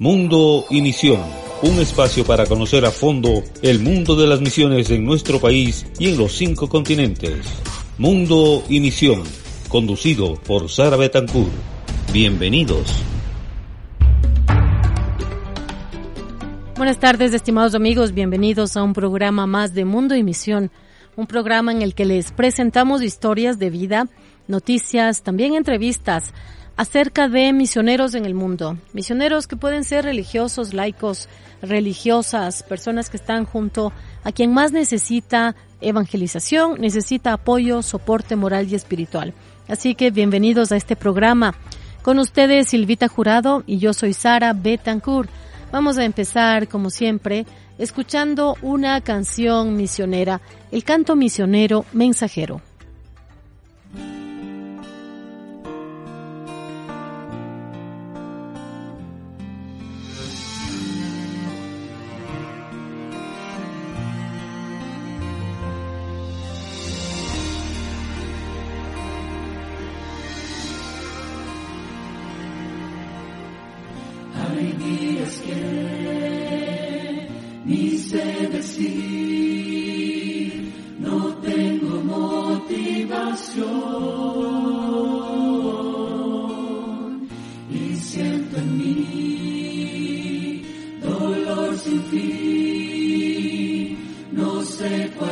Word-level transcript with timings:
Mundo 0.00 0.64
y 0.70 0.80
Misión, 0.80 1.20
un 1.60 1.80
espacio 1.80 2.24
para 2.24 2.46
conocer 2.46 2.84
a 2.84 2.92
fondo 2.92 3.42
el 3.62 3.80
mundo 3.80 4.14
de 4.14 4.28
las 4.28 4.40
misiones 4.40 4.90
en 4.90 5.04
nuestro 5.04 5.40
país 5.40 5.86
y 5.98 6.10
en 6.10 6.16
los 6.16 6.34
cinco 6.34 6.68
continentes. 6.68 7.44
Mundo 7.98 8.62
y 8.68 8.78
Misión, 8.78 9.24
conducido 9.68 10.36
por 10.36 10.70
Sara 10.70 10.96
Betancourt. 10.96 11.50
Bienvenidos. 12.12 12.94
Buenas 16.76 17.00
tardes, 17.00 17.34
estimados 17.34 17.74
amigos, 17.74 18.12
bienvenidos 18.12 18.76
a 18.76 18.84
un 18.84 18.92
programa 18.92 19.48
más 19.48 19.74
de 19.74 19.84
Mundo 19.84 20.14
y 20.14 20.22
Misión, 20.22 20.70
un 21.16 21.26
programa 21.26 21.72
en 21.72 21.82
el 21.82 21.96
que 21.96 22.04
les 22.04 22.30
presentamos 22.30 23.02
historias 23.02 23.58
de 23.58 23.70
vida, 23.70 24.06
noticias, 24.46 25.24
también 25.24 25.56
entrevistas 25.56 26.32
acerca 26.78 27.28
de 27.28 27.52
misioneros 27.52 28.14
en 28.14 28.24
el 28.24 28.34
mundo. 28.34 28.78
Misioneros 28.92 29.48
que 29.48 29.56
pueden 29.56 29.82
ser 29.82 30.04
religiosos, 30.04 30.72
laicos, 30.72 31.28
religiosas, 31.60 32.62
personas 32.62 33.10
que 33.10 33.16
están 33.16 33.46
junto 33.46 33.92
a 34.22 34.30
quien 34.30 34.54
más 34.54 34.70
necesita 34.70 35.56
evangelización, 35.80 36.80
necesita 36.80 37.32
apoyo, 37.32 37.82
soporte 37.82 38.36
moral 38.36 38.68
y 38.70 38.76
espiritual. 38.76 39.34
Así 39.66 39.96
que 39.96 40.12
bienvenidos 40.12 40.70
a 40.70 40.76
este 40.76 40.94
programa. 40.94 41.56
Con 42.02 42.20
ustedes 42.20 42.68
Silvita 42.68 43.08
Jurado 43.08 43.64
y 43.66 43.78
yo 43.78 43.92
soy 43.92 44.12
Sara 44.12 44.52
Betancourt. 44.52 45.28
Vamos 45.72 45.98
a 45.98 46.04
empezar, 46.04 46.68
como 46.68 46.90
siempre, 46.90 47.44
escuchando 47.78 48.56
una 48.62 49.00
canción 49.00 49.76
misionera, 49.76 50.40
el 50.70 50.84
canto 50.84 51.16
misionero 51.16 51.84
mensajero. 51.92 52.62
siento 88.00 88.56
en 88.56 88.78
mí 88.78 90.62
dolor 91.02 91.76
sin 91.78 92.02
fin, 92.04 93.98
no 94.32 94.62
sé 94.64 95.10
cuál. 95.18 95.27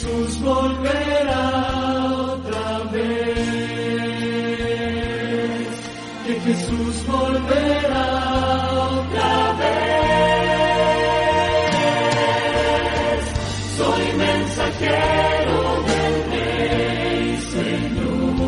Jesús 0.00 0.40
volverá 0.40 1.44
otra 2.32 2.78
vez, 2.90 3.10
que 6.26 6.34
Jesús 6.40 7.06
volverá 7.06 8.06
otra 8.96 9.52
vez. 9.60 9.80
Soy 13.76 14.04
mensajero 14.16 15.58
del 16.32 17.38
Señor, 17.52 18.40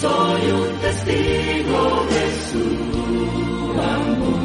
soy 0.00 0.42
un 0.52 0.70
testigo 0.82 1.82
de 2.14 2.24
su 2.46 2.64
amor. 3.80 4.38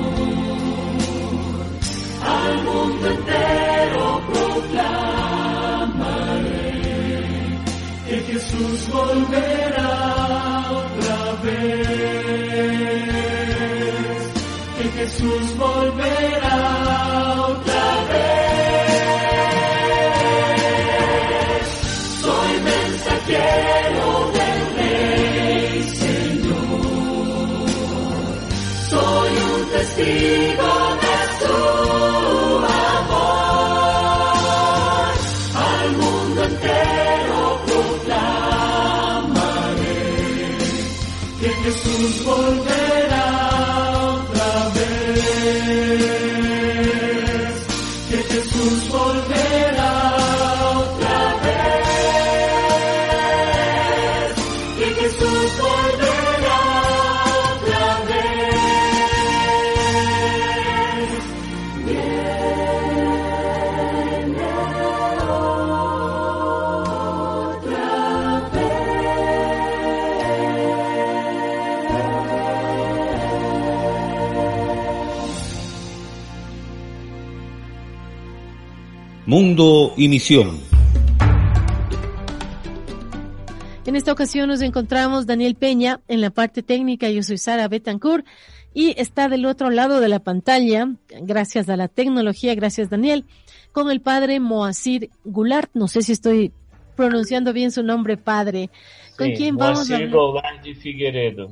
Al 2.25 2.53
mundo 2.63 3.07
volverá 9.13 10.71
otra 10.71 11.19
vez, 11.43 11.83
que 14.77 14.85
Jesús 14.97 15.45
volverá 15.57 16.57
otra 17.47 17.85
vez. 18.09 18.33
Soy 22.21 22.51
mensajero 22.71 24.07
del 24.37 24.61
Rey 24.77 25.83
Señor, 25.93 27.67
soy 28.89 29.31
un 29.53 29.61
testigo. 29.71 30.82
Mundo 79.33 79.95
y 79.97 80.09
Misión. 80.09 80.59
En 83.83 83.95
esta 83.95 84.11
ocasión 84.11 84.47
nos 84.47 84.61
encontramos 84.61 85.25
Daniel 85.25 85.55
Peña 85.55 86.01
en 86.07 86.21
la 86.21 86.29
parte 86.29 86.61
técnica, 86.61 87.09
yo 87.09 87.23
soy 87.23 87.39
Sara 87.39 87.67
Betancourt 87.67 88.27
y 88.75 88.93
está 89.01 89.29
del 89.29 89.47
otro 89.47 89.71
lado 89.71 90.01
de 90.01 90.07
la 90.07 90.19
pantalla, 90.19 90.87
gracias 91.23 91.67
a 91.69 91.77
la 91.77 91.87
tecnología, 91.87 92.53
gracias 92.53 92.91
Daniel, 92.91 93.25
con 93.71 93.89
el 93.89 94.01
padre 94.01 94.39
Moacir 94.39 95.09
Goulart, 95.23 95.71
no 95.73 95.87
sé 95.87 96.03
si 96.03 96.11
estoy 96.11 96.51
pronunciando 96.95 97.53
bien 97.53 97.71
su 97.71 97.81
nombre 97.81 98.17
padre, 98.17 98.69
con 99.17 99.35
sí, 99.35 99.49
vamos 99.49 99.89
a. 99.89 99.97
Moacir 99.97 100.11
Goulart 100.11 100.63
de 100.63 100.75
Figueredo. 100.75 101.51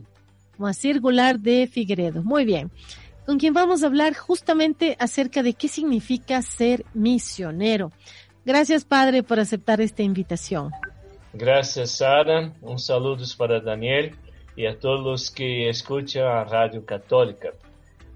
Moacir 0.60 1.00
Goulart 1.00 1.40
de 1.40 1.66
Figueredo, 1.66 2.22
muy 2.22 2.46
bien. 2.46 2.70
Con 3.26 3.38
quien 3.38 3.54
vamos 3.54 3.84
a 3.84 3.88
hablar 3.88 4.14
justamente 4.16 4.96
acerca 5.00 5.44
de 5.44 5.54
qué 5.54 5.68
significa 5.68 6.42
ser 6.42 6.86
misionero. 6.94 7.92
Gracias, 8.44 8.84
padre, 8.84 9.22
por 9.22 9.40
aceptar 9.40 9.80
esta 9.82 10.02
invitación. 10.02 10.72
Gracias, 11.34 11.92
Sara. 11.92 12.52
Um 12.62 12.78
saludo 12.78 13.24
para 13.38 13.62
Daniel 13.62 14.12
e 14.58 14.68
a 14.68 14.78
todos 14.78 15.30
que 15.30 15.70
escutam 15.70 16.28
a 16.28 16.44
Rádio 16.44 16.84
Católica. 16.84 17.54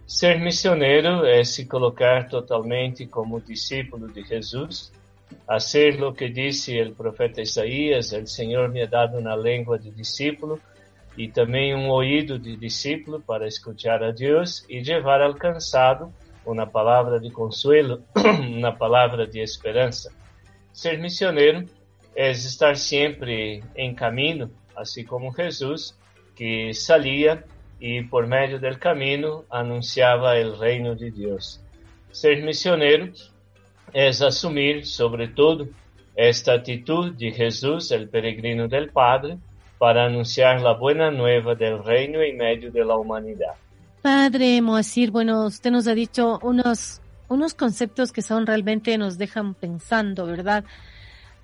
Ser 0.08 0.40
missioneiro 0.40 1.26
é 1.26 1.44
se 1.44 1.66
colocar 1.66 2.28
totalmente 2.28 3.08
como 3.08 3.40
discípulo 3.40 4.08
de 4.08 4.24
Jesus, 4.24 4.92
a 5.48 5.60
ser 5.60 6.04
o 6.04 6.14
que 6.14 6.30
disse 6.30 6.80
o 6.82 6.94
profeta 6.94 7.42
Isaías: 7.42 8.12
O 8.12 8.28
Senhor 8.28 8.70
me 8.70 8.84
ha 8.84 8.88
dado 8.88 9.18
uma 9.18 9.36
língua 9.36 9.80
de 9.80 9.90
discípulo 9.92 10.60
e 11.18 11.28
também 11.28 11.74
um 11.74 11.90
ouído 11.90 12.38
de 12.38 12.56
discípulo 12.56 13.22
para 13.22 13.48
escutar 13.48 14.04
a 14.04 14.12
Deus 14.12 14.66
e 14.70 14.82
levar 14.82 15.22
alcançado 15.22 16.14
uma 16.46 16.68
palavra 16.68 17.20
de 17.20 17.32
consuelo, 17.32 18.04
uma 18.42 18.72
palavra 18.72 19.26
de 19.26 19.40
esperança. 19.40 20.12
Ser 20.74 20.98
missioneiro 21.00 21.66
é 22.16 22.32
estar 22.32 22.76
sempre 22.76 23.64
em 23.76 23.94
caminho, 23.94 24.52
assim 24.76 25.04
como 25.04 25.34
Jesus, 25.34 25.98
que 26.36 26.74
salia 26.74 27.44
e 27.80 28.04
por 28.04 28.28
meio 28.28 28.60
do 28.60 28.78
caminho 28.78 29.44
anunciava 29.50 30.36
o 30.40 30.58
reino 30.58 30.96
de 30.96 31.10
Deus. 31.12 31.62
Ser 32.12 32.44
missioneiro 32.44 33.12
é 33.94 34.08
assumir, 34.08 34.86
sobretudo, 34.86 35.74
esta 36.16 36.54
atitude 36.54 37.16
de 37.16 37.32
Jesus, 37.32 37.92
o 37.92 38.08
peregrino 38.08 38.68
del 38.68 38.92
Padre, 38.92 39.38
para 39.78 40.06
anunciar 40.06 40.66
a 40.66 40.74
buena 40.74 41.12
nueva 41.12 41.56
del 41.56 41.84
reino 41.84 42.22
en 42.22 42.38
medio 42.38 42.72
de 42.72 42.86
la 42.86 42.96
humanidad. 42.96 43.54
Padre 44.02 44.62
Moacir, 44.62 45.12
bueno, 45.12 45.46
usted 45.46 45.72
nos 45.72 45.88
ha 45.88 45.96
dicho 45.96 46.40
unos, 46.44 47.02
unos 47.28 47.54
conceptos 47.54 48.12
que 48.12 48.22
son 48.22 48.46
realmente 48.46 48.98
nos 48.98 49.18
dejan 49.18 49.54
pensando, 49.54 50.26
¿verdad? 50.26 50.64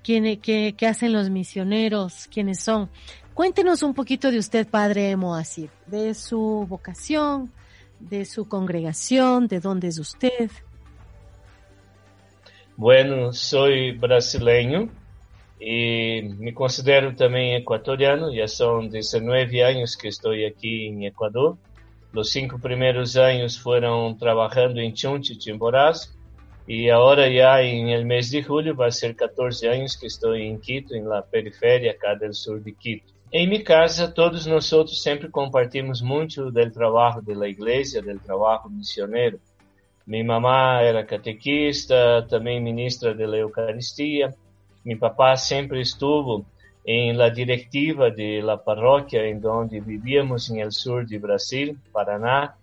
qué, 0.02 0.74
qué 0.76 0.86
hacen 0.86 1.12
los 1.12 1.30
misioneros, 1.30 2.28
quiénes 2.32 2.60
son. 2.60 2.90
Cuéntenos 3.34 3.82
un 3.82 3.94
poquito 3.94 4.30
de 4.30 4.38
usted, 4.38 4.66
Padre 4.68 5.16
Moacir, 5.16 5.70
de 5.86 6.14
su 6.14 6.66
vocación, 6.68 7.50
de 7.98 8.24
su 8.24 8.46
congregación, 8.46 9.46
de 9.46 9.60
dónde 9.60 9.88
es 9.88 9.98
usted. 9.98 10.50
Bueno, 12.76 13.32
soy 13.32 13.92
brasileño 13.92 14.90
y 15.64 16.22
me 16.40 16.52
considero 16.52 17.14
también 17.14 17.60
ecuatoriano. 17.60 18.32
Ya 18.32 18.48
son 18.48 18.90
19 18.90 19.64
años 19.64 19.96
que 19.96 20.08
estoy 20.08 20.44
aquí 20.44 20.88
en 20.88 21.04
Ecuador. 21.04 21.56
Los 22.12 22.30
cinco 22.30 22.58
primeros 22.58 23.16
años 23.16 23.60
fueron 23.60 24.18
trabajando 24.18 24.80
en 24.80 24.92
Chunchi, 24.92 25.38
Chimborazo 25.38 26.10
y 26.66 26.88
ahora 26.88 27.28
ya 27.28 27.60
en 27.62 27.88
el 27.88 28.04
mes 28.04 28.30
de 28.32 28.42
julio 28.42 28.74
va 28.74 28.86
a 28.86 28.90
ser 28.90 29.14
14 29.14 29.68
años 29.68 29.96
que 29.96 30.08
estoy 30.08 30.46
en 30.48 30.60
Quito, 30.60 30.94
en 30.94 31.08
la 31.08 31.22
periferia 31.22 31.92
acá 31.92 32.16
del 32.16 32.34
sur 32.34 32.60
de 32.60 32.74
Quito. 32.74 33.12
En 33.30 33.48
mi 33.48 33.62
casa, 33.62 34.12
todos 34.12 34.46
nosotros 34.46 35.00
siempre 35.00 35.30
compartimos 35.30 36.02
mucho 36.02 36.50
del 36.50 36.72
trabajo 36.72 37.20
de 37.22 37.36
la 37.36 37.48
iglesia, 37.48 38.02
del 38.02 38.20
trabajo 38.20 38.68
misionero. 38.68 39.38
Mi 40.06 40.24
mamá 40.24 40.82
era 40.82 41.06
catequista, 41.06 42.26
también 42.26 42.64
ministra 42.64 43.14
de 43.14 43.26
la 43.26 43.38
Mi 44.84 44.96
papá 44.96 45.36
siempre 45.36 45.80
estuvo 45.80 46.44
en 46.84 47.16
la 47.16 47.30
directiva 47.30 48.10
de 48.10 48.42
la 48.42 48.62
parroquia 48.62 49.24
en 49.24 49.40
donde 49.40 49.80
vivíamos 49.80 50.50
en 50.50 50.58
el 50.58 50.72
sur 50.72 51.06
de 51.06 51.18
Brasil, 51.18 51.78
Paraná, 51.92 52.56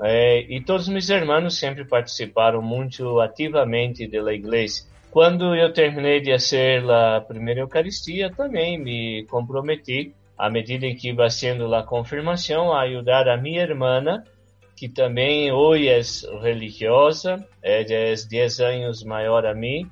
é, 0.00 0.40
e 0.48 0.60
todos 0.62 0.88
meus 0.88 1.08
irmãos 1.08 1.58
sempre 1.58 1.84
participaram 1.84 2.62
muito 2.62 3.20
ativamente 3.20 4.08
da 4.08 4.32
igreja. 4.32 4.82
Quando 5.10 5.54
eu 5.54 5.72
terminei 5.72 6.20
de 6.20 6.32
fazer 6.32 6.88
a 6.90 7.20
primeira 7.20 7.60
Eucaristia, 7.60 8.30
também 8.30 8.78
me 8.78 9.26
comprometi, 9.28 10.14
à 10.38 10.48
medida 10.48 10.86
em 10.86 10.96
que 10.96 11.10
iba 11.10 11.28
sendo 11.28 11.72
a 11.74 11.82
confirmação, 11.82 12.72
a 12.72 12.82
ajudar 12.82 13.28
a 13.28 13.36
minha 13.36 13.62
irmã, 13.62 14.22
que 14.76 14.88
também 14.88 15.52
hoje 15.52 15.88
é 15.88 16.00
religiosa, 16.40 17.44
ela 17.62 17.92
é 17.92 18.14
10 18.14 18.60
anos 18.60 19.04
maior 19.04 19.44
a 19.44 19.52
mim, 19.52 19.90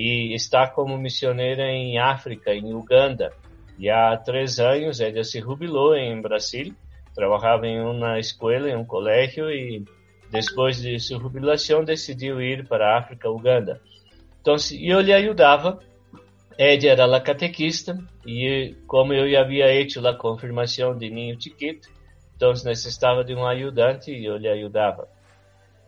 e 0.00 0.34
está 0.34 0.66
como 0.66 0.96
missioneira 0.96 1.70
em 1.70 1.98
África, 1.98 2.54
em 2.54 2.74
Uganda. 2.74 3.32
E 3.78 3.88
há 3.88 4.16
três 4.16 4.58
anos 4.58 5.00
ela 5.00 5.24
se 5.24 5.40
jubilou 5.40 5.94
em 5.94 6.20
Brasil 6.20 6.74
Trabalhava 7.14 7.66
em 7.66 7.80
uma 7.80 8.18
escola, 8.18 8.68
em 8.70 8.76
um 8.76 8.84
colégio 8.84 9.50
e 9.50 9.84
depois 10.30 10.80
de 10.80 10.98
sua 11.00 11.18
jubilação 11.18 11.84
decidiu 11.84 12.40
ir 12.40 12.66
para 12.66 12.94
a 12.94 12.98
África, 12.98 13.28
Uganda. 13.28 13.78
Então, 14.40 14.54
eu 14.80 15.00
lhe 15.00 15.12
ajudava. 15.12 15.80
Ela 16.56 16.86
era 16.86 17.16
a 17.16 17.20
catequista 17.20 17.98
e 18.26 18.74
como 18.86 19.12
eu 19.12 19.40
havia 19.40 19.66
feito 19.66 20.06
a 20.06 20.14
confirmação 20.14 20.96
de 20.96 21.10
ninho 21.10 21.36
chiquito, 21.40 21.88
então 22.36 22.52
necessitava 22.64 23.24
de 23.24 23.34
um 23.34 23.44
ajudante 23.46 24.12
e 24.12 24.26
eu 24.26 24.36
lhe 24.36 24.48
ajudava. 24.48 25.08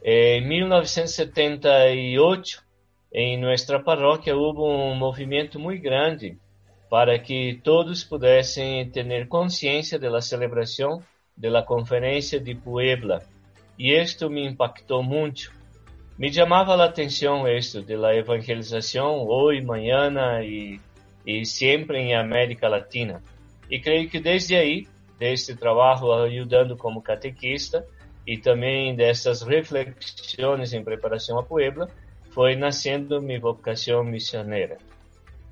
Em 0.03 0.45
1978, 0.47 2.65
em 3.13 3.39
nossa 3.39 3.79
paróquia, 3.79 4.35
houve 4.35 4.61
um 4.61 4.95
movimento 4.95 5.61
muito 5.61 5.83
grande 5.83 6.39
para 6.89 7.19
que 7.19 7.61
todos 7.63 8.05
pudessem 8.05 8.89
ter 8.91 9.29
consciência 9.29 9.99
da 9.99 10.21
celebração 10.21 11.03
de 11.37 11.49
la 11.51 11.63
conferencia 11.63 12.41
de 12.41 12.55
Puebla 12.55 13.23
y 13.77 13.95
esto 13.95 14.31
me 14.31 14.45
impactó 14.45 15.03
mucho. 15.03 15.51
Me 16.17 16.31
llamaba 16.31 16.77
la 16.77 16.85
atención 16.85 17.49
esto 17.49 17.83
de 17.83 17.97
la 17.97 18.15
evangelización 18.15 19.25
hoy, 19.27 19.63
mañana 19.63 20.45
y, 20.45 20.81
y 21.25 21.45
siempre 21.45 22.01
en 22.01 22.17
América 22.17 22.69
Latina. 22.69 23.21
Y 23.69 23.81
creo 23.81 24.09
que 24.09 24.21
desde 24.21 24.57
ahí, 24.57 24.87
de 25.19 25.33
este 25.33 25.57
trabajo 25.57 26.15
ayudando 26.15 26.77
como 26.77 27.03
catequista 27.03 27.85
y 28.25 28.39
también 28.39 28.97
de 28.97 29.11
estas 29.11 29.43
reflexiones 29.43 30.73
en 30.73 30.85
preparación 30.85 31.39
a 31.39 31.43
Puebla, 31.43 31.89
foi 32.33 32.57
nascendo 32.57 33.21
minha 33.21 33.41
vocação 33.41 34.03
missionária. 34.03 34.79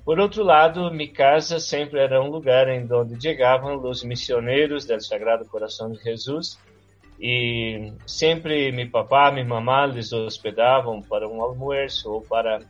Por 0.04 0.18
outro 0.18 0.42
lado, 0.42 0.90
minha 0.90 1.12
casa 1.12 1.60
sempre 1.60 2.00
era 2.00 2.22
um 2.22 2.30
lugar 2.30 2.68
em 2.68 2.90
onde 2.92 3.20
chegavam 3.20 3.80
os 3.82 4.02
missioneiros 4.02 4.84
do 4.86 5.00
Sagrado 5.00 5.44
Coração 5.44 5.92
de 5.92 6.02
Jesus 6.02 6.58
e 7.20 7.92
sempre 8.06 8.72
meu 8.72 8.90
papá, 8.90 9.30
minha 9.30 9.44
mamã 9.44 9.84
les 9.84 10.10
hospedavam 10.10 11.02
para 11.02 11.28
um 11.28 11.42
almoço 11.42 12.10
ou 12.10 12.22
para 12.22 12.60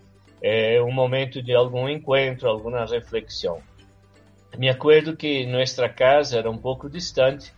eh, 0.42 0.82
um 0.82 0.90
momento 0.90 1.40
de 1.40 1.54
algum 1.54 1.88
encontro, 1.88 2.48
alguma 2.48 2.84
reflexão. 2.84 3.62
Me 4.58 4.68
acordo 4.68 5.16
que 5.16 5.46
nossa 5.46 5.88
casa 5.88 6.38
era 6.38 6.50
um 6.50 6.58
pouco 6.58 6.90
distante 6.90 7.52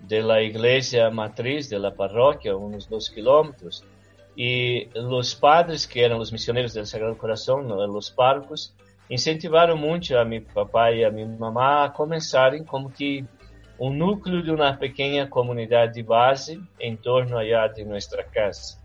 da 0.00 0.42
igreja 0.42 1.10
matriz 1.10 1.68
da 1.68 1.90
paróquia, 1.90 2.56
uns 2.56 2.86
dois 2.86 3.08
quilômetros, 3.08 3.84
e 4.36 4.88
os 4.94 5.34
padres, 5.34 5.84
que 5.84 6.00
eram 6.00 6.18
os 6.18 6.30
missioneiros 6.30 6.72
do 6.72 6.86
Sagrado 6.86 7.16
Coração, 7.16 7.66
os 7.96 8.10
párocos, 8.10 8.74
incentivaram 9.10 9.76
muito 9.76 10.16
a 10.16 10.24
meu 10.24 10.42
papai 10.42 10.98
e 10.98 11.04
a 11.04 11.10
minha 11.10 11.26
mamã 11.26 11.84
a 11.84 11.90
começarem 11.90 12.64
como 12.64 12.90
que 12.90 13.24
um 13.78 13.90
núcleo 13.90 14.42
de 14.42 14.50
uma 14.50 14.74
pequena 14.76 15.26
comunidade 15.26 15.94
de 15.94 16.02
base 16.02 16.62
em 16.78 16.96
torno 16.96 17.36
allá 17.36 17.66
de 17.66 17.84
nossa 17.84 18.22
casa. 18.22 18.78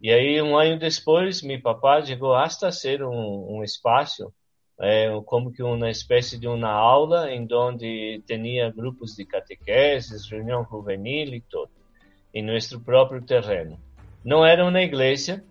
E 0.00 0.12
aí, 0.12 0.40
um 0.40 0.56
ano 0.56 0.78
depois, 0.78 1.42
meu 1.42 1.60
papai 1.60 2.06
chegou 2.06 2.34
hasta 2.34 2.70
ser 2.70 3.02
um, 3.02 3.56
um 3.58 3.64
espaço, 3.64 4.32
é, 4.80 5.08
como 5.24 5.50
que 5.50 5.60
uma 5.60 5.90
espécie 5.90 6.38
de 6.38 6.46
uma 6.46 6.70
aula, 6.70 7.32
em 7.32 7.48
onde 7.52 8.22
tinha 8.26 8.70
grupos 8.70 9.16
de 9.16 9.24
catequeses, 9.24 10.30
reunião 10.30 10.64
juvenil 10.70 11.34
e 11.34 11.40
tudo, 11.40 11.72
em 12.32 12.44
nosso 12.44 12.80
próprio 12.84 13.24
terreno. 13.24 13.80
Não 14.28 14.44
era 14.44 14.62
uma 14.62 14.82
igreja, 14.82 15.42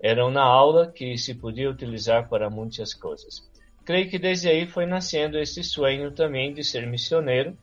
era 0.00 0.24
uma 0.24 0.40
aula 0.40 0.92
que 0.92 1.18
se 1.18 1.34
podia 1.34 1.68
utilizar 1.68 2.28
para 2.28 2.48
muitas 2.48 2.94
coisas. 2.94 3.42
Creio 3.84 4.08
que 4.08 4.20
desde 4.20 4.48
aí 4.48 4.68
foi 4.68 4.86
nascendo 4.86 5.36
esse 5.36 5.64
sonho 5.64 6.12
também 6.12 6.54
de 6.54 6.62
ser 6.62 6.86
missioneiro 6.86 7.58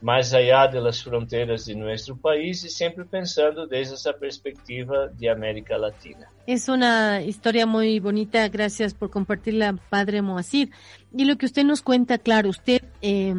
mais 0.00 0.32
allá 0.32 0.68
de 0.68 0.80
las 0.80 1.02
fronteras 1.02 1.64
de 1.64 1.74
nuestro 1.74 2.16
país 2.16 2.62
y 2.62 2.70
siempre 2.70 3.04
pensando 3.04 3.66
desde 3.66 3.94
esa 3.94 4.12
perspectiva 4.12 5.08
de 5.08 5.28
América 5.28 5.76
Latina. 5.76 6.28
Es 6.46 6.68
una 6.68 7.20
historia 7.22 7.66
muy 7.66 7.98
bonita, 7.98 8.48
gracias 8.48 8.94
por 8.94 9.10
compartirla, 9.10 9.74
Padre 9.90 10.22
Moacir. 10.22 10.70
Y 11.12 11.24
lo 11.24 11.36
que 11.36 11.46
usted 11.46 11.64
nos 11.64 11.82
cuenta, 11.82 12.18
claro, 12.18 12.48
usted 12.50 12.82
eh, 13.00 13.34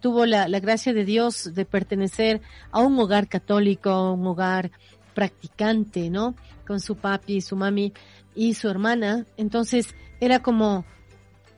tuvo 0.00 0.24
gracia 0.60 0.94
de 0.94 1.04
Dios 1.04 1.54
de 1.54 1.64
pertenecer 1.64 2.40
a 2.70 2.80
un 2.80 2.98
hogar 2.98 3.28
católico, 3.28 3.90
a 3.90 4.12
un 4.12 4.26
hogar 4.26 4.70
practicante, 5.16 6.10
¿no? 6.10 6.36
Con 6.66 6.78
su 6.78 6.96
papi, 6.96 7.40
su 7.40 7.56
mami 7.56 7.94
y 8.34 8.52
su 8.52 8.68
hermana. 8.68 9.24
Entonces 9.38 9.94
era 10.20 10.40
como 10.42 10.84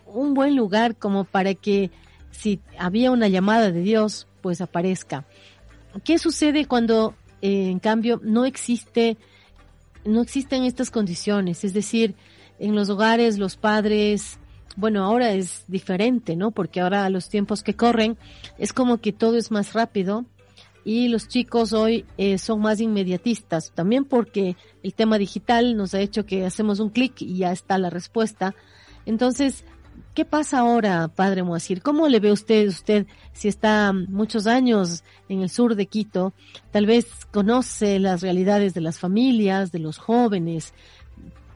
un 0.07 0.33
buen 0.33 0.55
lugar 0.55 0.97
como 0.97 1.25
para 1.25 1.55
que 1.55 1.91
si 2.31 2.61
había 2.79 3.11
una 3.11 3.27
llamada 3.27 3.73
de 3.73 3.81
Dios, 3.81 4.29
pues 4.43 4.61
aparezca. 4.61 5.27
¿Qué 6.05 6.19
sucede 6.19 6.67
cuando, 6.67 7.15
eh, 7.43 7.69
en 7.69 7.81
cambio, 7.81 8.21
no 8.23 8.45
existe, 8.45 9.17
no 10.05 10.23
existen 10.23 10.63
estas 10.63 10.93
condiciones? 10.93 11.65
Es 11.65 11.75
decir, 11.75 12.15
en 12.61 12.77
los 12.77 12.89
hogares 12.91 13.39
los 13.39 13.57
padres, 13.57 14.39
bueno, 14.77 15.05
ahora 15.05 15.33
es 15.33 15.65
diferente, 15.67 16.37
¿no? 16.37 16.53
Porque 16.53 16.81
ahora 16.81 17.11
los 17.11 17.29
tiempos 17.29 17.65
que 17.65 17.75
corren 17.75 18.17
es 18.57 18.73
como 18.73 18.99
que 18.99 19.13
todo 19.13 19.37
es 19.37 19.51
más 19.51 19.73
rápido 19.73 20.27
y 20.89 21.09
los 21.09 21.29
chicos 21.29 21.75
hoy 21.75 22.07
eh, 22.17 22.39
son 22.39 22.61
más 22.63 22.81
inmediatistas, 22.81 23.73
también 23.75 24.07
porque 24.07 24.57
el 24.83 24.95
tema 24.95 25.19
digital 25.19 25.77
nos 25.77 25.93
ha 25.93 26.01
hecho 26.01 26.25
que 26.25 26.47
hacemos 26.47 26.81
un 26.81 26.89
clic 26.89 27.21
y 27.21 27.37
ya 27.37 27.53
está 27.53 27.77
la 27.77 27.91
respuesta. 27.91 28.55
Entonces, 29.05 29.67
¿Qué 30.15 30.25
pasa 30.25 30.61
ahora, 30.61 31.09
padre 31.09 31.43
Moacir? 31.43 31.83
¿Cómo 31.83 32.09
le 32.09 32.21
ve 32.21 32.33
usted, 32.33 32.67
usted, 32.69 33.07
si 33.33 33.49
está 33.49 33.93
muchos 33.93 34.47
años 34.47 35.05
en 35.29 35.43
el 35.43 35.51
sur 35.51 35.75
de 35.75 35.87
Quito, 35.87 36.33
tal 36.71 36.87
vez 36.87 37.27
conoce 37.33 37.99
las 37.99 38.23
realidades 38.23 38.75
de 38.75 38.81
las 38.81 38.99
familias, 38.99 39.71
de 39.73 39.81
los 39.81 39.99
jóvenes? 39.99 40.73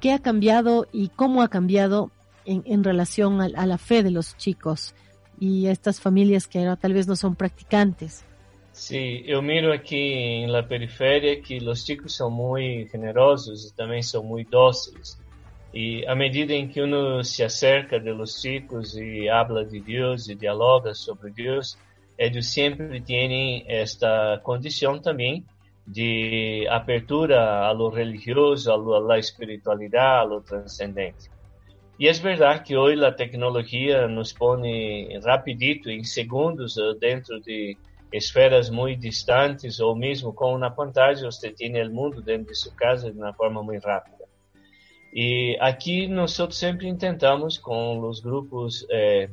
¿Qué 0.01 0.13
ha 0.13 0.19
cambiado 0.19 0.87
y 0.93 1.09
cómo 1.09 1.43
ha 1.43 1.49
cambiado 1.49 2.11
en, 2.45 2.63
en 2.67 2.85
relación 2.85 3.41
a, 3.41 3.47
a, 3.47 3.67
la 3.67 3.79
fe 3.79 4.03
de 4.03 4.11
los 4.11 4.37
chicos 4.37 4.95
y 5.41 5.67
a 5.67 5.73
estas 5.73 6.01
familias 6.01 6.47
que 6.47 6.59
ahora 6.59 6.77
tal 6.77 6.93
vez 6.93 7.09
no 7.09 7.17
son 7.17 7.35
practicantes? 7.35 8.25
Sí, 8.73 9.23
yo 9.27 9.43
miro 9.43 9.73
aquí 9.73 10.43
en 10.43 10.53
la 10.53 10.67
periferia 10.67 11.43
que 11.43 11.61
los 11.61 11.85
chicos 11.85 12.15
son 12.15 12.33
muy 12.33 12.89
generosos 12.89 13.71
y 13.71 13.77
también 13.77 14.03
son 14.03 14.27
muy 14.27 14.45
dóciles 14.45 15.19
E 15.75 16.07
à 16.07 16.15
medida 16.15 16.53
em 16.53 16.69
que 16.69 16.83
uno 16.83 17.25
se 17.25 17.43
acerca 17.43 17.99
de 17.99 18.13
los 18.13 18.43
chicos 18.43 18.95
e 18.95 19.29
habla 19.29 19.65
de 19.65 19.81
Deus 19.81 20.29
e 20.29 20.35
dialoga 20.35 20.95
sobre 20.95 21.31
Deus, 21.31 21.79
ellos 22.19 22.53
sempre 22.53 23.01
têm 23.01 23.65
esta 23.67 24.39
condição 24.45 24.99
também 24.99 25.47
de 25.87 26.67
apertura 26.69 27.67
a 27.67 27.73
lo 27.73 27.89
religioso, 27.89 28.71
a, 28.71 28.77
lo, 28.77 28.95
a 28.95 29.01
la 29.01 29.19
espiritualidad, 29.19 30.21
a 30.21 30.25
lo 30.25 30.43
trascendente. 30.43 31.31
E 31.99 32.07
é 32.07 32.13
verdade 32.13 32.65
que 32.65 32.77
hoje 32.77 33.03
a 33.03 33.11
tecnologia 33.11 34.07
nos 34.09 34.33
põe 34.33 35.19
rapidito, 35.25 35.89
em 35.89 36.05
segundos, 36.05 36.75
dentro 37.01 37.41
de 37.41 37.79
esferas 38.13 38.69
muito 38.69 39.01
distantes, 39.01 39.81
ou 39.81 39.97
mesmo 39.97 40.33
com 40.33 40.55
uma 40.55 40.71
pantalla, 40.71 41.15
você 41.17 41.51
tem 41.51 41.83
o 41.83 41.91
mundo 41.91 42.21
dentro 42.21 42.53
de 42.53 42.59
sua 42.59 42.73
casa 42.73 43.11
de 43.11 43.19
uma 43.19 43.33
forma 43.33 43.63
muito 43.63 43.85
rápida. 43.85 44.25
E 45.15 45.57
aqui 45.61 46.07
nós 46.07 46.39
sempre 46.53 46.95
tentamos 46.97 47.59
com 47.59 48.01
os 48.01 48.21
grupos 48.21 48.87
eh, 48.91 49.29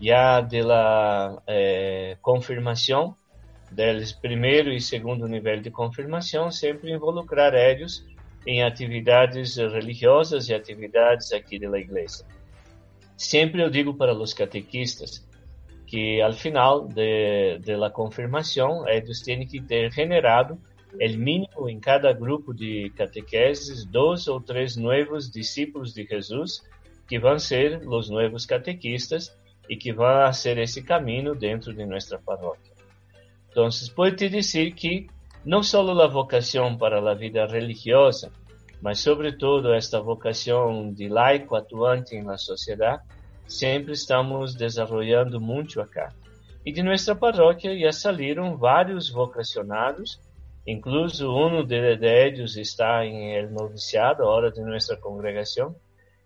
já 0.00 0.40
de 0.40 0.62
la 0.62 1.42
eh, 1.46 2.16
confirmação, 2.20 3.16
deles 3.70 4.12
primeiro 4.12 4.70
e 4.72 4.80
segundo 4.80 5.26
nível 5.26 5.60
de 5.60 5.70
confirmação, 5.70 6.50
sempre 6.50 6.92
involucrar 6.92 7.54
eles 7.54 8.04
em 8.46 8.62
atividades 8.62 9.56
religiosas 9.56 10.48
e 10.48 10.54
atividades 10.54 11.32
aqui 11.32 11.58
da 11.58 11.78
igreja. 11.78 12.24
Sempre 13.16 13.62
eu 13.62 13.70
digo 13.70 13.94
para 13.94 14.14
os 14.14 14.32
catequistas 14.32 15.25
que 15.86 16.20
al 16.20 16.34
final 16.34 16.88
de, 16.88 17.58
de 17.58 17.76
la 17.76 17.90
confirmação 17.90 18.88
eles 18.88 19.22
têm 19.22 19.46
que 19.46 19.60
ter 19.60 19.92
generado 19.92 20.58
el 20.98 21.16
mínimo 21.18 21.68
cada 21.80 22.12
grupo 22.12 22.52
de 22.52 22.90
catequeses 22.96 23.84
dos 23.84 24.28
ou 24.28 24.40
três 24.40 24.76
novos 24.76 25.30
discípulos 25.30 25.92
de 25.92 26.04
Jesus 26.04 26.62
que 27.06 27.18
vão 27.18 27.38
ser 27.38 27.82
os 27.86 28.10
novos 28.10 28.46
catequistas 28.46 29.36
e 29.68 29.76
que 29.76 29.92
vão 29.92 30.06
fazer 30.06 30.58
esse 30.58 30.82
caminho 30.82 31.34
dentro 31.34 31.72
de 31.72 31.84
nossa 31.84 32.18
paróquia. 32.18 32.72
Então, 33.50 33.68
pode 33.94 34.28
dizer 34.28 34.72
que 34.72 35.06
não 35.44 35.62
só 35.62 35.80
a 35.88 36.06
vocação 36.08 36.76
para 36.76 36.98
a 36.98 37.14
vida 37.14 37.46
religiosa, 37.46 38.32
mas 38.82 39.00
sobretudo 39.00 39.72
esta 39.72 40.00
vocação 40.00 40.92
de 40.92 41.08
laico 41.08 41.56
atuante 41.56 42.20
na 42.20 42.36
sociedade, 42.36 43.02
sempre 43.46 43.92
estamos 43.92 44.54
desenvolvendo 44.54 45.40
muito 45.40 45.80
acá. 45.80 46.12
E 46.64 46.72
de 46.72 46.82
nossa 46.82 47.14
paróquia 47.14 47.78
já 47.78 47.92
saíram 47.92 48.56
vários 48.56 49.08
vocacionados 49.10 50.20
Incluso 50.66 51.32
uno 51.32 51.62
de, 51.62 51.94
está 52.60 53.04
en 53.04 53.36
el 53.36 53.52
noviciado 53.52 54.24
ahora 54.24 54.50
de 54.50 54.62
nuestra 54.62 54.98
congregación. 54.98 55.76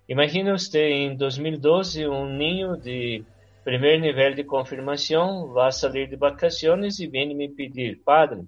Imagina 0.09 0.55
usted 0.55 0.81
en 0.81 1.19
2012 1.19 2.09
un 2.09 2.39
niño 2.39 2.75
de 2.77 3.23
primer 3.63 4.01
nivel 4.01 4.35
de 4.35 4.47
confirmación 4.47 5.55
va 5.55 5.69
a 5.69 5.73
salir 5.73 6.09
de 6.09 6.17
vacaciones 6.17 7.01
y 7.01 7.07
viene 7.07 7.35
me 7.35 7.51
pedir, 7.51 8.03
Padre, 8.03 8.45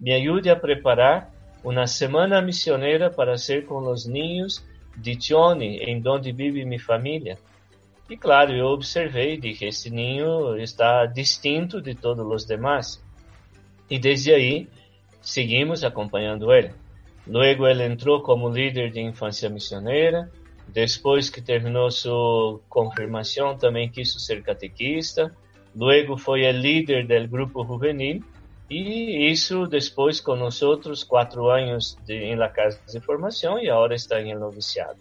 me 0.00 0.14
ayude 0.14 0.50
a 0.50 0.60
preparar 0.60 1.30
una 1.62 1.86
semana 1.86 2.42
misionera 2.42 3.12
para 3.12 3.34
hacer 3.34 3.66
con 3.66 3.84
los 3.84 4.04
niños 4.04 4.66
de 4.96 5.14
Tione, 5.14 5.78
en 5.88 6.02
donde 6.02 6.32
vive 6.32 6.64
mi 6.64 6.80
familia. 6.80 7.38
E 8.08 8.16
claro, 8.16 8.52
eu 8.52 8.66
observei 8.66 9.34
e 9.34 9.40
dije, 9.40 9.66
esse 9.66 9.90
ninho 9.90 10.56
está 10.58 11.06
distinto 11.06 11.80
de 11.82 11.94
todos 11.94 12.24
os 12.24 12.46
demais. 12.46 13.04
E 13.90 13.98
desde 13.98 14.32
aí 14.32 14.68
seguimos 15.20 15.82
acompanhando 15.82 16.52
ele. 16.52 16.72
Luego 17.26 17.66
ele 17.66 17.84
entrou 17.84 18.22
como 18.22 18.48
líder 18.48 18.92
de 18.92 19.00
infância 19.00 19.50
missioneira. 19.50 20.30
Depois 20.68 21.28
que 21.28 21.42
terminou 21.42 21.90
sua 21.90 22.60
confirmação, 22.68 23.56
também 23.56 23.90
quis 23.90 24.14
ser 24.24 24.42
catequista. 24.42 25.34
Luego 25.74 26.16
foi 26.16 26.46
o 26.46 26.52
líder 26.52 27.06
do 27.06 27.28
grupo 27.28 27.64
juvenil. 27.64 28.22
E 28.70 29.30
isso 29.30 29.66
depois 29.66 30.20
com 30.20 30.34
nós 30.34 30.62
outros 30.62 31.04
quatro 31.04 31.48
anos 31.48 31.96
de, 32.04 32.14
em 32.14 32.36
la 32.36 32.48
casa 32.48 32.80
de 32.88 33.00
formação 33.00 33.58
e 33.58 33.70
agora 33.70 33.94
está 33.94 34.20
em 34.20 34.34
noviciado. 34.34 34.98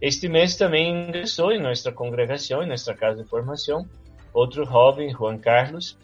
Este 0.00 0.28
mês 0.28 0.56
também 0.56 0.90
ingressou 0.90 1.52
em 1.52 1.60
nossa 1.60 1.90
congregação, 1.90 2.62
em 2.62 2.68
nossa 2.68 2.94
casa 2.94 3.22
de 3.22 3.28
formação, 3.28 3.88
outro 4.32 4.64
jovem, 4.64 5.10
Juan 5.10 5.38
Carlos, 5.38 5.96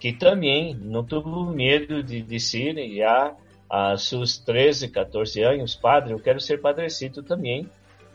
que 0.00 0.12
também 0.12 0.74
não 0.74 1.04
teve 1.04 1.28
medo 1.54 2.02
de 2.02 2.20
dizer 2.20 2.74
já 2.96 3.34
a 3.70 3.96
seus 3.96 4.38
13, 4.38 4.88
14 4.88 5.42
anos, 5.42 5.74
padre, 5.74 6.12
eu 6.12 6.18
quero 6.18 6.40
ser 6.40 6.60
padrecito 6.60 7.22
também, 7.22 7.68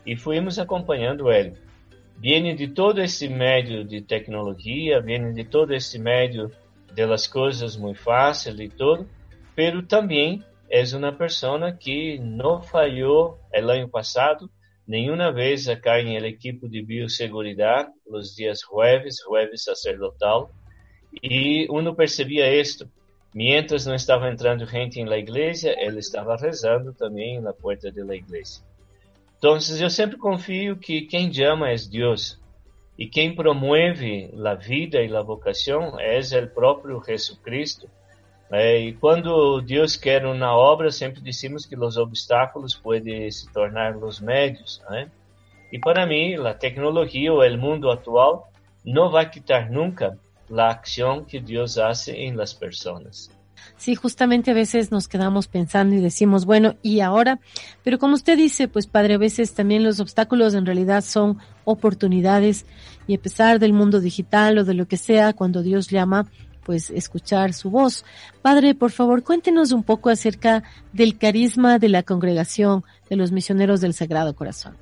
e 0.04 0.16
fomos 0.16 0.58
acompanhando 0.58 1.30
ele. 1.30 1.54
Viene 2.18 2.54
de 2.54 2.68
todo 2.68 3.00
esse 3.00 3.28
médio 3.28 3.84
de 3.84 4.00
tecnologia, 4.00 5.00
viene 5.00 5.32
de 5.32 5.44
todo 5.44 5.74
esse 5.74 5.98
médio 5.98 6.50
de 6.92 7.06
las 7.06 7.26
coisas 7.26 7.76
muito 7.76 8.00
fáceis 8.00 8.58
e 8.60 8.68
tudo, 8.68 9.08
pero 9.54 9.82
também 9.82 10.42
é 10.70 10.82
uma 10.96 11.12
pessoa 11.12 11.72
que 11.72 12.18
não 12.18 12.62
falhou 12.62 13.38
el 13.52 13.70
ano 13.70 13.88
passado, 13.88 14.50
nenhuma 14.86 15.32
vez 15.32 15.68
acá 15.68 16.00
em 16.00 16.16
el 16.16 16.24
equipo 16.26 16.68
de 16.68 16.82
bioseguridade, 16.82 17.90
os 18.06 18.34
dias 18.34 18.60
jueves, 18.60 19.16
jueves 19.24 19.64
sacerdotal, 19.64 20.50
e 21.22 21.66
uno 21.70 21.94
percebia 21.94 22.54
isto. 22.54 22.88
Mientras 23.34 23.86
não 23.86 23.94
estava 23.94 24.30
entrando 24.30 24.66
gente 24.66 25.00
em 25.00 25.06
la 25.06 25.16
igreja, 25.16 25.74
ele 25.78 26.00
estava 26.00 26.36
rezando 26.36 26.92
também 26.92 27.40
na 27.40 27.52
porta 27.52 27.90
da 27.90 28.14
igreja. 28.14 28.60
Então, 29.38 29.58
eu 29.80 29.90
sempre 29.90 30.18
confio 30.18 30.76
que 30.76 31.02
quem 31.02 31.32
chama 31.32 31.70
é 31.70 31.76
Deus 31.90 32.40
e 32.98 33.06
quem 33.06 33.34
promove 33.34 34.30
a 34.44 34.54
vida 34.54 35.02
e 35.02 35.16
a 35.16 35.22
vocação 35.22 35.98
é 35.98 36.20
o 36.20 36.46
próprio 36.48 37.02
Jesus 37.04 37.38
Cristo. 37.38 37.90
É, 38.52 38.78
e 38.78 38.92
quando 38.92 39.62
Deus 39.62 39.96
quer 39.96 40.26
uma 40.26 40.54
obra, 40.54 40.90
sempre 40.90 41.22
dizemos 41.22 41.64
que 41.64 41.74
os 41.74 41.96
obstáculos 41.96 42.74
podem 42.74 43.30
se 43.30 43.50
tornar 43.50 43.96
os 43.96 44.20
médios. 44.20 44.82
Né? 44.90 45.10
E 45.72 45.78
para 45.78 46.06
mim, 46.06 46.34
a 46.34 46.52
tecnologia 46.52 47.32
ou 47.32 47.40
o 47.40 47.58
mundo 47.58 47.90
atual 47.90 48.52
não 48.84 49.10
vai 49.10 49.30
quitar 49.30 49.70
nunca 49.70 50.18
la 50.50 50.68
acción 50.68 51.24
que 51.24 51.40
Dios 51.40 51.78
hace 51.78 52.26
en 52.26 52.36
las 52.36 52.52
personas. 52.52 53.30
Sí, 53.76 53.94
justamente 53.94 54.50
a 54.50 54.54
veces 54.54 54.90
nos 54.90 55.08
quedamos 55.08 55.48
pensando 55.48 55.94
y 55.94 56.00
decimos, 56.00 56.44
bueno, 56.44 56.74
¿y 56.82 57.00
ahora? 57.00 57.40
Pero 57.82 57.98
como 57.98 58.14
usted 58.14 58.36
dice, 58.36 58.68
pues 58.68 58.86
padre, 58.86 59.14
a 59.14 59.18
veces 59.18 59.54
también 59.54 59.82
los 59.82 59.98
obstáculos 59.98 60.54
en 60.54 60.66
realidad 60.66 61.02
son 61.02 61.38
oportunidades 61.64 62.66
y 63.06 63.14
a 63.14 63.18
pesar 63.18 63.58
del 63.60 63.72
mundo 63.72 64.00
digital 64.00 64.58
o 64.58 64.64
de 64.64 64.74
lo 64.74 64.86
que 64.86 64.96
sea, 64.96 65.32
cuando 65.32 65.62
Dios 65.62 65.88
llama, 65.88 66.26
pues 66.64 66.90
escuchar 66.90 67.52
su 67.52 67.70
voz. 67.70 68.04
Padre, 68.40 68.74
por 68.74 68.90
favor, 68.90 69.22
cuéntenos 69.22 69.72
un 69.72 69.82
poco 69.82 70.10
acerca 70.10 70.62
del 70.92 71.18
carisma 71.18 71.78
de 71.78 71.88
la 71.88 72.02
congregación 72.02 72.84
de 73.08 73.16
los 73.16 73.32
misioneros 73.32 73.80
del 73.80 73.94
Sagrado 73.94 74.34
Corazón. 74.34 74.76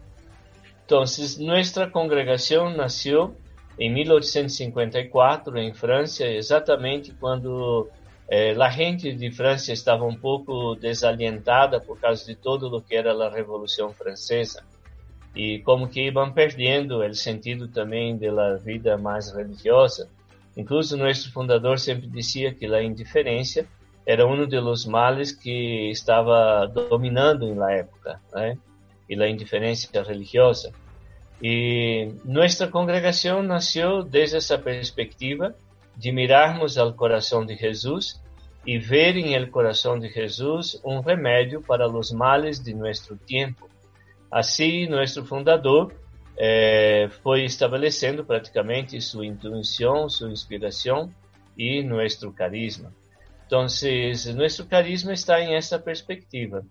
Entonces, 0.83 1.39
nuestra 1.39 1.91
congregación 1.91 2.77
nació 2.77 3.35
en 3.79 3.95
1854 3.95 5.57
en 5.57 5.75
Francia, 5.75 6.27
exactamente 6.29 7.13
cuando 7.19 7.89
eh, 8.29 8.57
a 8.61 8.71
gente 8.71 9.13
de 9.13 9.31
França 9.31 9.73
estava 9.73 10.05
um 10.05 10.17
pouco 10.17 10.75
desalientada 10.77 11.81
por 11.81 11.99
causa 11.99 12.27
de 12.27 12.35
todo 12.35 12.77
o 12.77 12.83
que 12.83 12.95
era 12.95 13.13
a 13.13 13.31
Revolução 13.31 13.93
Francesa 13.93 14.63
e 15.35 15.61
como 15.61 15.89
que 15.89 16.07
iam 16.07 16.33
perdendo 16.33 16.99
o 16.99 17.15
sentido 17.15 17.69
também 17.69 18.17
da 18.17 18.57
vida 18.57 18.97
mais 18.99 19.33
religiosa. 19.33 20.09
Incluso 20.61 20.95
nosso 20.95 21.33
fundador 21.33 21.79
sempre 21.79 22.07
dizia 22.07 22.53
que 22.53 22.67
a 22.67 22.83
indiferença 22.83 23.67
era 24.05 24.27
um 24.27 24.47
dos 24.47 24.85
males 24.85 25.33
que 25.33 25.91
estava 25.91 26.67
dominando 26.67 27.55
na 27.55 27.73
época, 27.73 28.21
né? 28.35 28.59
e 29.09 29.21
a 29.21 29.27
indiferença 29.27 30.03
religiosa. 30.03 30.71
E 31.43 32.13
nossa 32.27 32.69
congregação 32.69 33.43
nasceu 33.43 34.03
desde 34.03 34.37
essa 34.37 34.59
perspectiva 34.59 35.55
de 35.97 36.13
mirarmos 36.13 36.77
ao 36.77 36.93
coração 36.93 37.47
de 37.47 37.57
Jesus 37.57 38.21
e 38.67 38.79
ver 38.79 39.17
em 39.17 39.33
el 39.35 39.51
coração 39.51 39.99
de 39.99 40.11
Jesus 40.11 40.79
um 40.85 41.01
remédio 41.01 41.63
para 41.63 41.89
os 41.89 42.13
males 42.13 42.63
de 42.63 42.75
nosso 42.75 43.17
tempo. 43.17 43.71
Assim, 44.31 44.87
nosso 44.87 45.25
fundador 45.25 45.91
eh, 46.37 47.09
foi 47.23 47.45
estabelecendo 47.45 48.25
praticamente 48.25 49.01
sua 49.01 49.27
intuição, 49.27 50.09
sua 50.09 50.31
inspiração 50.31 51.11
e 51.57 51.83
nosso 51.83 52.33
carisma. 52.33 52.93
Então, 53.47 53.67
nosso 54.37 54.67
carisma 54.67 55.13
está 55.13 55.41
em 55.41 55.55
essa 55.55 55.79
perspectiva, 55.79 56.65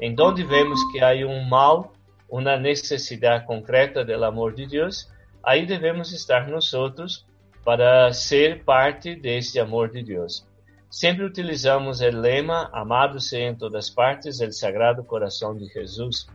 em 0.00 0.14
onde 0.20 0.44
vemos 0.44 0.80
que 0.92 1.00
há 1.00 1.12
um 1.26 1.44
mal, 1.44 1.92
uma 2.30 2.56
necessidade 2.56 3.44
concreta 3.44 4.04
do 4.04 4.24
amor 4.24 4.54
de 4.54 4.66
Deus, 4.66 5.10
aí 5.44 5.66
devemos 5.66 6.12
estar 6.12 6.48
nós 6.48 6.72
outros 6.72 7.26
para 7.64 8.12
ser 8.12 8.64
parte 8.64 9.14
desse 9.14 9.58
amor 9.58 9.90
de 9.90 10.02
Deus. 10.02 10.46
Sempre 10.90 11.24
utilizamos 11.24 12.00
o 12.00 12.10
lema 12.10 12.68
Amado-se 12.72 13.36
em 13.36 13.54
todas 13.54 13.90
partes 13.90 14.40
el 14.40 14.52
Sagrado 14.52 15.02
Coração 15.02 15.56
de 15.56 15.66
Jesus 15.66 16.26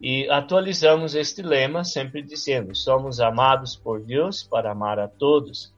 e 0.00 0.28
atualizamos 0.30 1.14
este 1.14 1.42
lema 1.42 1.84
sempre 1.84 2.22
dizendo: 2.22 2.74
somos 2.74 3.20
amados 3.20 3.76
por 3.76 4.00
Deus 4.00 4.42
para 4.42 4.72
amar 4.72 4.98
a 4.98 5.08
todos. 5.08 5.72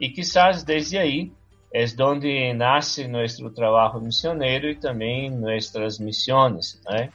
E 0.00 0.08
quizás 0.08 0.62
desde 0.62 0.96
aí 0.96 1.32
é 1.72 1.84
onde 2.02 2.52
nasce 2.54 3.06
nosso 3.06 3.50
trabalho 3.50 4.00
missioneiro 4.00 4.68
e 4.70 4.74
também 4.74 5.30
nossas 5.30 5.98
missões. 5.98 6.80
Né? 6.88 7.10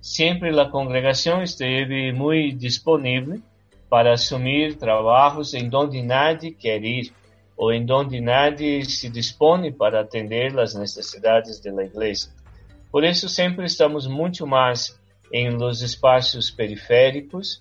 Sempre 0.00 0.58
a 0.58 0.68
congregação 0.68 1.42
esteve 1.42 2.12
muito 2.12 2.58
disponível 2.58 3.40
para 3.88 4.14
assumir 4.14 4.74
trabalhos 4.76 5.54
em 5.54 5.70
onde 5.72 6.02
nadie 6.02 6.50
quer 6.50 6.82
ir 6.82 7.12
ou 7.56 7.72
em 7.72 7.88
onde 7.88 8.20
nadie 8.20 8.84
se 8.84 9.08
dispõe 9.08 9.70
para 9.70 10.00
atender 10.00 10.58
as 10.58 10.74
necessidades 10.74 11.60
da 11.60 11.84
igreja. 11.84 12.26
Por 12.90 13.04
isso, 13.04 13.28
sempre 13.28 13.64
estamos 13.64 14.08
muito 14.08 14.44
mais 14.44 14.98
em 15.34 15.50
los 15.50 15.82
espaços 15.82 16.48
periféricos 16.48 17.60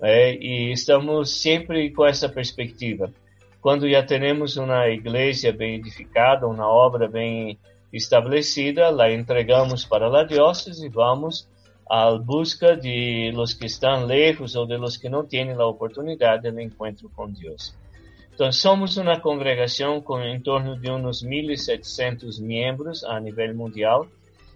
é, 0.00 0.34
e 0.34 0.72
estamos 0.72 1.42
sempre 1.42 1.90
com 1.90 2.06
essa 2.06 2.30
perspectiva. 2.30 3.12
Quando 3.60 3.86
já 3.90 4.02
temos 4.02 4.56
uma 4.56 4.88
igreja 4.88 5.52
bem 5.52 5.74
edificada, 5.74 6.48
uma 6.48 6.66
obra 6.66 7.06
bem 7.06 7.58
estabelecida, 7.92 8.88
la 8.88 9.12
entregamos 9.12 9.84
para 9.84 10.06
a 10.06 10.24
diócese 10.24 10.86
e 10.86 10.88
vamos 10.88 11.46
à 11.90 12.10
busca 12.12 12.74
de 12.74 13.30
los 13.34 13.52
que 13.52 13.66
estão 13.66 14.06
lejos 14.06 14.56
ou 14.56 14.66
de 14.66 14.78
los 14.78 14.96
que 14.96 15.10
não 15.10 15.26
têm 15.26 15.52
a 15.52 15.66
oportunidade 15.66 16.50
de 16.50 16.62
encontro 16.62 17.10
com 17.14 17.30
Deus. 17.30 17.76
Então, 18.32 18.50
somos 18.50 18.96
uma 18.96 19.20
congregação 19.20 20.00
com 20.00 20.22
em 20.22 20.40
torno 20.40 20.80
de 20.80 20.90
uns 20.90 21.22
1.700 21.22 22.40
membros 22.40 23.04
a 23.04 23.20
nível 23.20 23.54
mundial. 23.54 24.06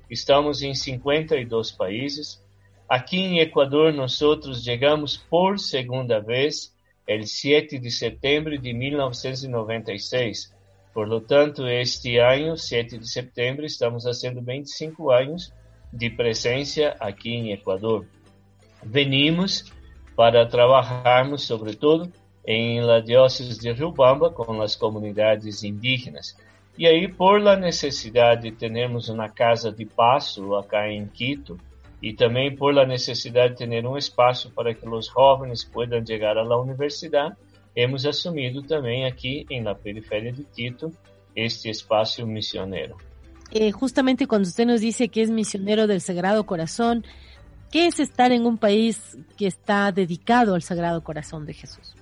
Estamos 0.08 0.62
em 0.62 0.74
52 0.74 1.72
países. 1.72 2.42
Aqui 2.88 3.16
em 3.16 3.38
Equador, 3.40 3.92
nós 3.94 4.20
chegamos 4.62 5.16
por 5.16 5.58
segunda 5.58 6.20
vez, 6.20 6.74
el 7.06 7.26
7 7.26 7.78
de 7.78 7.90
setembro 7.90 8.58
de 8.58 8.74
1996. 8.74 10.52
Por 10.92 11.08
lo 11.08 11.22
tanto, 11.22 11.66
este 11.66 12.18
ano, 12.18 12.58
7 12.58 12.98
de 12.98 13.08
setembro, 13.10 13.64
estamos 13.64 14.04
fazendo 14.04 14.42
25 14.42 15.10
anos 15.10 15.52
de 15.92 16.10
presença 16.10 16.94
aqui 17.00 17.30
em 17.30 17.52
Equador. 17.52 18.06
Venimos 18.82 19.72
para 20.14 20.46
trabalharmos, 20.46 21.42
sobretudo, 21.42 22.12
em 22.46 22.82
la 22.82 23.00
diócese 23.00 23.58
de 23.58 23.72
Riobamba 23.72 24.30
com 24.30 24.60
as 24.60 24.76
comunidades 24.76 25.64
indígenas. 25.64 26.36
E 26.76 26.86
aí, 26.86 27.08
por 27.08 27.40
la 27.40 27.56
necessidade 27.56 28.50
de 28.50 28.52
termos 28.52 29.08
uma 29.08 29.28
casa 29.28 29.72
de 29.72 29.86
passo 29.86 30.54
acá 30.54 30.90
em 30.90 31.06
Quito, 31.06 31.58
e 32.04 32.12
também 32.12 32.54
por 32.54 32.74
la 32.74 32.84
necessidade 32.84 33.56
de 33.56 33.66
ter 33.66 33.86
um 33.86 33.96
espaço 33.96 34.50
para 34.50 34.74
que 34.74 34.86
os 34.86 35.06
jovens 35.06 35.64
possam 35.64 36.04
chegar 36.04 36.36
à 36.36 36.60
universidade, 36.60 37.34
hemos 37.74 38.04
assumido 38.04 38.62
também 38.62 39.06
aqui 39.06 39.46
em 39.48 39.62
la 39.62 39.74
periferia 39.74 40.30
de 40.30 40.44
Quito 40.44 40.92
este 41.34 41.70
espaço 41.70 42.26
missioneiro. 42.26 42.94
Eh, 43.50 43.70
justamente 43.70 44.26
quando 44.26 44.44
você 44.44 44.66
nos 44.66 44.82
diz 44.82 44.98
que 45.10 45.22
é 45.22 45.26
missioneiro 45.26 45.86
del 45.86 46.02
Sagrado 46.02 46.44
Corazón, 46.44 47.02
¿qué 47.72 47.86
es 47.86 47.98
estar 47.98 48.32
en 48.32 48.44
un 48.44 48.58
país 48.58 49.16
que 49.38 49.46
está 49.46 49.90
dedicado 49.90 50.54
al 50.54 50.60
Sagrado 50.60 51.02
Corazón 51.02 51.46
de 51.46 51.54
Jesús? 51.54 51.94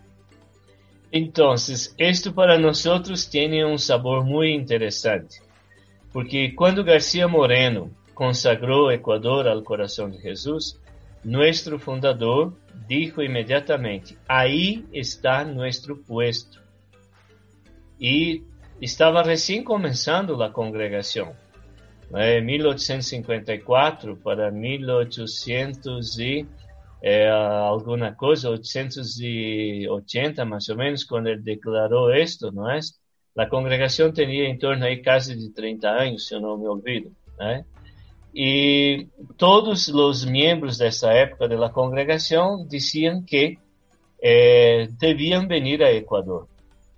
Entonces, 1.12 1.94
esto 1.96 2.34
para 2.34 2.58
nosotros 2.58 3.30
tiene 3.30 3.64
un 3.64 3.78
sabor 3.78 4.24
muy 4.24 4.52
interesante, 4.52 5.36
porque 6.12 6.56
cuando 6.56 6.82
García 6.82 7.28
Moreno 7.28 8.01
consagró 8.22 8.92
Ecuador 8.92 9.48
al 9.48 9.64
corazón 9.64 10.12
de 10.12 10.20
Jesús, 10.20 10.80
nuestro 11.24 11.80
fundador 11.80 12.54
dijo 12.86 13.20
inmediatamente, 13.20 14.16
ahí 14.28 14.86
está 14.92 15.44
nuestro 15.44 16.00
puesto. 16.00 16.60
Y 17.98 18.44
estaba 18.80 19.24
recién 19.24 19.64
comenzando 19.64 20.36
la 20.36 20.52
congregación. 20.52 21.32
En 22.14 22.46
1854 22.46 24.16
para 24.20 24.52
1800 24.52 26.18
y 26.20 26.46
é, 27.02 27.28
alguma 27.28 28.14
coisa, 28.14 28.50
880 28.50 30.44
mais 30.44 30.68
ou 30.68 30.76
menos, 30.76 31.02
quando 31.02 31.26
ele 31.26 31.42
declarou 31.42 32.14
isto, 32.14 32.52
não 32.52 32.70
é? 32.70 32.78
A 33.36 33.46
congregação 33.46 34.12
tinha 34.12 34.44
em 34.44 34.56
torno 34.56 34.84
aí 34.84 35.02
quase 35.02 35.34
de 35.34 35.50
30 35.52 35.88
anos, 35.88 36.28
se 36.28 36.36
eu 36.36 36.40
não 36.40 36.56
me 36.56 36.68
olvido, 36.68 37.10
né? 37.36 37.64
E 38.34 39.08
todos 39.36 39.88
os 39.88 40.24
membros 40.24 40.78
dessa 40.78 41.12
época 41.12 41.46
da 41.48 41.68
congregação 41.68 42.66
diziam 42.66 43.22
que 43.22 43.58
eh, 44.22 44.88
vir 45.00 45.82
a 45.82 45.92
Equador. 45.92 46.48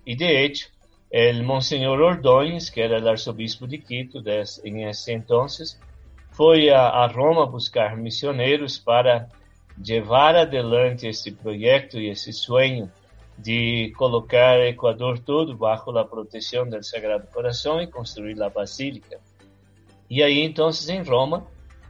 E 0.05 0.15
de 0.15 0.25
hecho, 0.25 0.69
o 1.11 1.43
Monsenhor 1.43 1.99
Ordóñez, 1.99 2.69
que 2.69 2.79
era 2.79 3.01
o 3.01 3.09
arzobispo 3.09 3.67
de 3.67 3.77
Quito 3.77 4.23
em 4.63 4.83
esse 4.83 5.11
entonces, 5.11 5.79
foi 6.31 6.69
a, 6.69 6.81
a 6.81 7.07
Roma 7.07 7.45
buscar 7.45 7.97
missioneiros 7.97 8.77
para 8.77 9.27
levar 9.77 10.35
adelante 10.35 11.07
esse 11.07 11.31
projeto 11.31 11.99
e 11.99 12.09
esse 12.09 12.31
sonho 12.31 12.91
de 13.37 13.93
colocar 13.97 14.59
Equador 14.67 15.19
todo 15.19 15.55
bajo 15.55 15.97
a 15.97 16.05
proteção 16.05 16.69
do 16.69 16.81
Sagrado 16.83 17.27
Coração 17.27 17.81
e 17.81 17.87
construir 17.87 18.41
a 18.41 18.49
Basílica. 18.49 19.19
E 20.09 20.23
aí, 20.23 20.41
então, 20.41 20.69
em 20.89 21.01
Roma, 21.01 21.47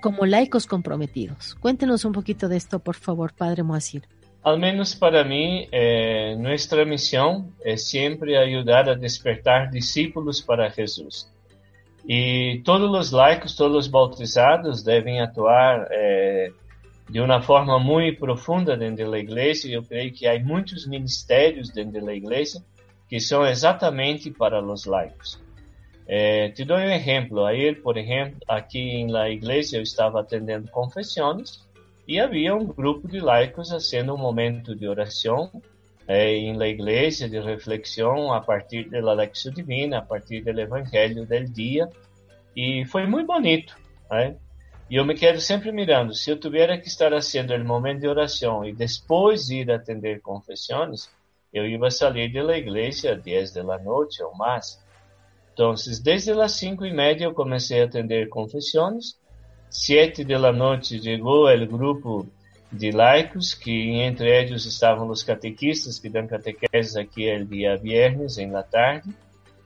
como 0.02 0.26
laicos 0.26 0.68
comprometidos. 0.68 1.56
Cuéntenos 1.56 2.04
un 2.06 2.12
poquito 2.12 2.50
de 2.50 2.58
esto, 2.58 2.80
por 2.80 2.96
favor, 2.96 3.34
Padre 3.34 3.64
Moacir. 3.64 4.08
Al 4.44 4.58
menos 4.58 4.96
para 4.96 5.24
mí, 5.24 5.68
eh, 5.72 6.36
nuestra 6.40 6.84
misión 6.84 7.54
es 7.64 7.88
siempre 7.88 8.38
ayudar 8.38 8.90
a 8.90 8.96
despertar 8.96 9.70
discípulos 9.70 10.42
para 10.42 10.72
Jesús. 10.72 11.30
Y 12.08 12.64
todos 12.64 12.90
los 12.90 13.12
laicos, 13.12 13.56
todos 13.56 13.72
los 13.72 13.92
bautizados 13.92 14.84
deben 14.84 15.22
actuar 15.22 15.88
eh, 15.92 16.52
de 17.08 17.22
uma 17.22 17.40
forma 17.44 17.78
muito 17.78 18.20
profunda 18.20 18.76
dentro 18.76 19.12
da 19.12 19.20
igreja. 19.20 19.68
Eu 19.68 19.84
creio 19.84 20.12
que 20.12 20.26
há 20.26 20.40
muitos 20.40 20.88
ministérios 20.88 21.70
dentro 21.70 22.04
da 22.04 22.14
igreja 22.14 22.64
que 23.08 23.20
são 23.20 23.46
exatamente 23.46 24.32
para 24.32 24.60
os 24.60 24.86
laicos. 24.86 25.40
Eh, 26.08 26.50
te 26.50 26.66
dou 26.66 26.78
um 26.78 26.90
exemplo. 26.90 27.46
Aí, 27.46 27.76
por 27.76 27.96
exemplo, 27.96 28.40
aqui 28.48 29.04
na 29.06 29.30
igreja 29.30 29.78
eu 29.78 29.84
estava 29.84 30.22
atendendo 30.22 30.68
confissões 30.72 31.62
e 32.08 32.20
havia 32.20 32.56
um 32.56 32.66
grupo 32.66 33.08
de 33.08 33.20
laicos 33.20 33.70
fazendo 33.70 34.14
um 34.14 34.18
momento 34.18 34.76
de 34.76 34.88
oração 34.88 35.52
eh, 36.08 36.36
em 36.36 36.58
la 36.58 36.68
igreja, 36.68 37.30
de 37.30 37.40
reflexão 37.40 38.34
a 38.34 38.42
partir 38.42 38.90
da 38.90 39.14
lecção 39.14 39.52
divina, 39.52 40.00
a 40.00 40.02
partir 40.02 40.42
do 40.42 40.60
evangelho 40.60 41.26
do 41.26 41.46
dia. 41.46 41.90
E 42.56 42.86
foi 42.86 43.06
muito 43.06 43.28
bonito. 43.28 43.78
Né? 44.10 44.36
E 44.90 44.96
eu 44.98 45.06
me 45.06 45.16
quedo 45.16 45.40
sempre 45.40 45.72
mirando, 45.72 46.14
se 46.14 46.30
eu 46.30 46.38
tiver 46.38 46.78
que 46.82 46.88
estar 46.88 47.12
fazendo 47.12 47.56
o 47.56 47.66
momento 47.66 48.02
de 48.02 48.08
oração 48.08 48.66
e 48.66 48.74
depois 48.74 49.50
ir 49.50 49.72
atender 49.72 50.20
confissões, 50.22 51.10
eu 51.54 51.66
ia 51.66 51.90
sair 51.90 52.32
da 52.34 52.58
igreja 52.58 53.14
às 53.14 53.22
10 53.22 53.54
da 53.54 53.78
noite 53.80 54.22
ou 54.22 54.36
mais. 54.36 54.82
Então, 55.54 55.74
desde 56.04 56.32
as 56.32 56.52
5 56.54 56.86
e 56.86 56.92
meia 56.94 57.24
eu 57.24 57.34
comecei 57.34 57.82
a 57.82 57.86
atender 57.86 58.28
confissões. 58.28 59.18
7 59.72 60.26
da 60.26 60.52
noite 60.52 61.02
chegou 61.02 61.48
o 61.48 61.66
grupo 61.66 62.28
de 62.70 62.92
laicos, 62.92 63.54
que 63.54 63.72
entre 63.72 64.30
eles 64.30 64.66
estavam 64.66 65.10
os 65.10 65.24
catequistas 65.24 65.98
que 65.98 66.10
dão 66.10 66.28
catequeses 66.28 66.98
aqui 66.98 67.34
o 67.34 67.46
dia 67.46 67.78
viernes, 67.78 68.38
em 68.38 68.52
la 68.52 68.64
tarde. 68.64 69.10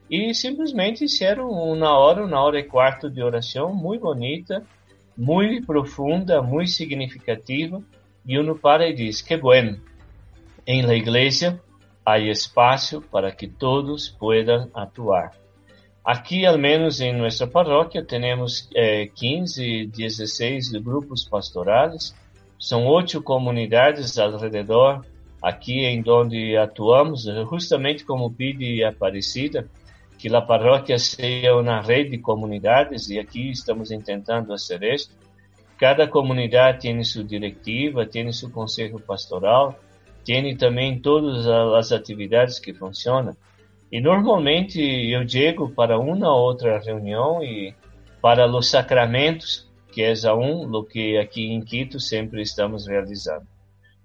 E 0.07 0.31
simplesmente 0.35 0.99
fizeram 0.99 1.49
uma 1.49 1.97
hora, 1.97 2.23
uma 2.23 2.39
hora 2.39 2.59
e 2.59 2.63
quarto 2.63 3.09
de 3.09 3.23
oração 3.23 3.73
muito 3.73 4.03
bonita, 4.03 4.63
muito 5.17 5.65
profunda, 5.65 6.39
muito 6.39 6.69
significativa, 6.69 7.81
e 8.23 8.37
uno 8.37 8.55
para 8.55 8.87
e 8.87 8.93
diz: 8.93 9.23
Que 9.23 9.35
bueno, 9.35 9.81
em 10.67 10.83
la 10.83 10.93
igreja 10.93 11.59
há 12.05 12.19
espaço 12.19 13.01
para 13.01 13.31
que 13.31 13.47
todos 13.47 14.07
puedan 14.07 14.69
atuar. 14.71 15.44
Aqui, 16.05 16.45
al 16.45 16.59
menos 16.59 17.01
em 17.01 17.13
nossa 17.13 17.47
paróquia, 17.47 18.05
temos 18.05 18.69
eh, 18.75 19.09
15, 19.15 19.87
16 19.87 20.73
grupos 20.73 21.27
pastorais, 21.27 22.13
são 22.59 22.85
oito 22.85 23.23
comunidades 23.23 24.19
ao 24.19 24.37
redor, 24.37 25.03
aqui 25.41 25.83
em 25.83 26.03
onde 26.07 26.55
atuamos, 26.57 27.23
justamente 27.49 28.05
como 28.05 28.31
pede 28.31 28.83
Aparecida, 28.83 29.67
que 30.19 30.33
a 30.33 30.41
paróquia 30.41 30.99
seja 30.99 31.55
uma 31.55 31.81
rede 31.81 32.11
de 32.11 32.17
comunidades 32.19 33.09
e 33.09 33.17
aqui 33.17 33.49
estamos 33.49 33.89
tentando 33.89 34.49
fazer 34.49 34.83
isso. 34.83 35.09
Cada 35.75 36.07
comunidade 36.07 36.81
tem 36.81 37.03
sua 37.03 37.23
diretiva, 37.23 38.05
tem 38.05 38.31
seu 38.31 38.51
conselho 38.51 38.99
pastoral, 38.99 39.75
tem 40.23 40.55
também 40.55 40.99
todas 40.99 41.47
as 41.47 41.91
atividades 41.91 42.59
que 42.59 42.75
funcionam. 42.75 43.35
E 43.91 44.01
normalmente 44.01 44.79
eu 44.81 45.27
chego 45.27 45.69
para 45.69 45.99
uma 45.99 46.33
ou 46.33 46.41
outra 46.41 46.79
reunião 46.79 47.43
e 47.43 47.73
para 48.21 48.47
os 48.47 48.69
sacramentos, 48.69 49.69
que 49.91 50.01
é 50.01 50.13
a 50.25 50.35
um, 50.35 50.69
o 50.73 50.83
que 50.83 51.17
aqui 51.17 51.45
em 51.51 51.61
Quito 51.61 51.99
sempre 51.99 52.41
estamos 52.41 52.87
realizando. 52.87 53.45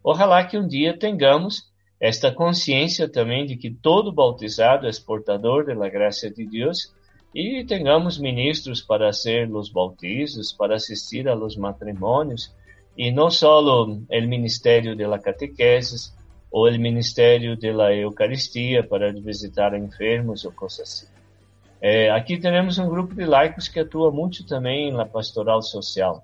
Ojalá 0.05 0.45
que 0.45 0.59
um 0.59 0.66
dia 0.66 0.97
tenhamos 0.97 1.71
esta 2.01 2.33
consciência 2.33 3.09
também 3.09 3.45
de 3.45 3.57
que 3.57 3.71
todo 3.71 4.12
bautizado 4.12 4.87
é 4.87 4.90
portador 5.05 5.66
da 5.66 5.88
graça 5.88 6.31
de 6.31 6.47
Deus 6.47 6.95
e 7.35 7.64
tenhamos 7.64 8.19
ministros 8.19 8.81
para 8.81 9.09
hacer 9.09 9.51
os 9.51 9.71
bautizos, 9.71 10.53
para 10.53 10.77
assistir 10.77 11.29
a 11.29 11.35
los 11.35 11.57
matrimônios 11.57 12.55
e 12.97 13.11
não 13.11 13.31
só 13.31 13.61
o 13.61 14.03
ministério 14.27 14.97
de 14.97 15.07
la 15.07 15.19
catequesis 15.19 16.14
ou 16.51 16.69
o 16.69 16.79
ministério 16.79 17.57
de 17.57 17.71
la 17.73 17.95
Eucaristia 17.95 18.83
para 18.83 19.13
visitar 19.13 19.77
enfermos 19.79 20.45
ou 20.45 20.53
coisas 20.53 20.81
assim. 20.81 21.07
É, 21.81 22.11
aqui 22.11 22.39
temos 22.39 22.79
um 22.79 22.89
grupo 22.89 23.15
de 23.15 23.25
laicos 23.25 23.69
que 23.69 23.81
atua 23.81 24.11
muito 24.11 24.45
também 24.45 24.93
na 24.93 25.07
pastoral 25.07 25.63
social. 25.63 26.23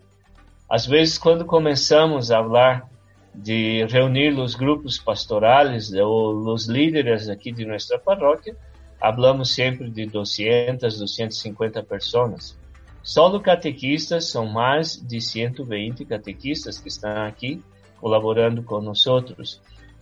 Às 0.69 0.85
vezes, 0.85 1.17
quando 1.17 1.45
começamos 1.45 2.31
a 2.31 2.43
falar 2.43 2.91
de 3.35 3.87
reunir 3.87 4.39
os 4.39 4.55
grupos 4.55 4.99
pastorais 4.99 5.93
ou 5.93 6.53
os 6.53 6.67
líderes 6.67 7.29
aqui 7.29 7.53
de 7.53 7.65
nossa 7.65 7.99
paróquia, 7.99 8.57
hablamos 9.01 9.55
sempre 9.55 9.91
de 9.91 10.07
200, 10.07 10.99
250 10.99 11.83
pessoas. 11.85 12.59
Só 13.03 13.29
do 13.29 13.41
catequistas 13.41 14.31
são 14.31 14.47
mais 14.47 14.97
de 14.97 15.21
120 15.21 16.05
catequistas 16.05 16.79
que 16.79 16.89
estão 16.89 17.25
aqui 17.25 17.63
colaborando 18.01 18.63
com 18.63 18.81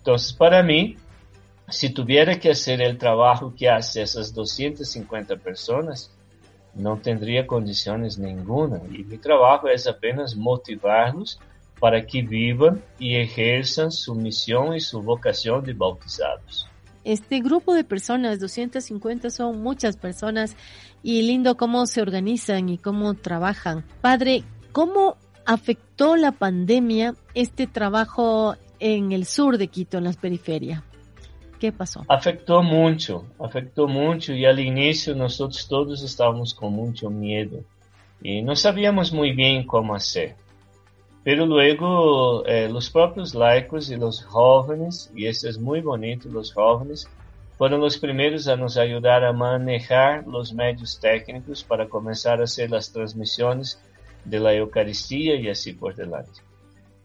Então, 0.05 0.17
para 0.37 0.63
mim, 0.63 0.99
se 1.71 1.89
tivesse 1.89 2.39
que 2.39 2.49
fazer 2.55 2.93
o 2.93 2.99
trabalho 2.99 3.51
que 3.51 3.67
faz 3.67 3.97
essas 3.97 4.31
250 4.31 5.35
pessoas, 5.39 6.11
não 6.75 6.99
teria 6.99 7.43
condições 7.43 8.19
nenhuma. 8.19 8.83
E 8.91 9.03
meu 9.03 9.19
trabalho 9.19 9.67
é 9.67 9.77
apenas 9.89 10.35
motivá-los 10.35 11.39
para 11.81 12.03
que 12.03 12.21
vivam 12.21 12.83
y 13.01 13.17
ejerzan 13.17 13.91
su 13.91 14.15
misión 14.15 14.75
y 14.75 14.81
su 14.81 15.01
vocación 15.01 15.65
de 15.65 15.73
bautizados. 15.73 16.69
Este 17.03 17.41
grupo 17.41 17.73
de 17.73 17.85
personas, 17.85 18.39
250, 18.41 19.31
son 19.31 19.63
muchas 19.63 19.97
personas 19.97 20.55
y 21.03 21.23
lindo 21.23 21.57
cómo 21.57 21.87
se 21.87 22.03
organizan 22.03 22.69
y 22.69 22.77
cómo 22.77 23.15
trabajan. 23.15 23.87
Padre, 24.03 24.45
¿cómo 24.73 25.17
afectó 25.47 26.17
la 26.17 26.33
pandemia 26.33 27.15
este 27.35 27.67
trabajo 27.67 28.57
en 28.85 29.13
el 29.13 29.25
sur 29.25 29.57
de 29.57 29.69
Quito, 29.69 29.97
en 29.97 30.05
las 30.05 30.19
periferias? 30.19 30.83
¿Qué 31.59 31.73
pasó? 31.73 32.05
Afectó 32.07 32.63
mucho, 32.63 33.25
afectó 33.39 33.89
mucho 33.89 34.35
y 34.35 34.45
al 34.45 34.61
inicio 34.61 35.15
nosotros 35.15 35.67
todos 35.67 36.03
estábamos 36.03 36.53
con 36.53 36.75
mucho 36.75 37.09
miedo 37.09 37.61
y 38.23 38.43
no 38.43 38.55
sabíamos 38.55 39.11
muy 39.11 39.33
bien 39.33 39.67
cómo 39.67 39.95
hacer. 39.95 40.37
Pero 41.23 41.47
luego 41.47 42.45
eh, 42.45 42.69
los 42.69 42.91
propios 42.91 43.35
laicos 43.35 43.91
y 43.91 43.97
los 43.97 44.23
jóvenes, 44.23 45.11
y 45.17 45.29
eso 45.29 45.49
es 45.49 45.59
muy 45.59 45.81
bonito, 45.81 46.29
los 46.29 46.53
jóvenes, 46.53 47.09
fueron 47.57 47.81
los 47.81 47.97
primeros 47.97 48.47
a 48.49 48.57
nos 48.57 48.77
ayudar 48.77 49.25
a 49.25 49.33
manejar 49.33 50.27
los 50.27 50.53
medios 50.53 51.01
técnicos 51.01 51.65
para 51.65 51.89
comenzar 51.89 52.43
a 52.43 52.45
hacer 52.45 52.71
las 52.71 52.93
transmisiones 52.93 53.81
de 54.27 54.41
la 54.41 54.53
Eucaristía 54.53 55.37
y 55.37 55.49
así 55.49 55.73
por 55.73 55.95
delante. 55.95 56.44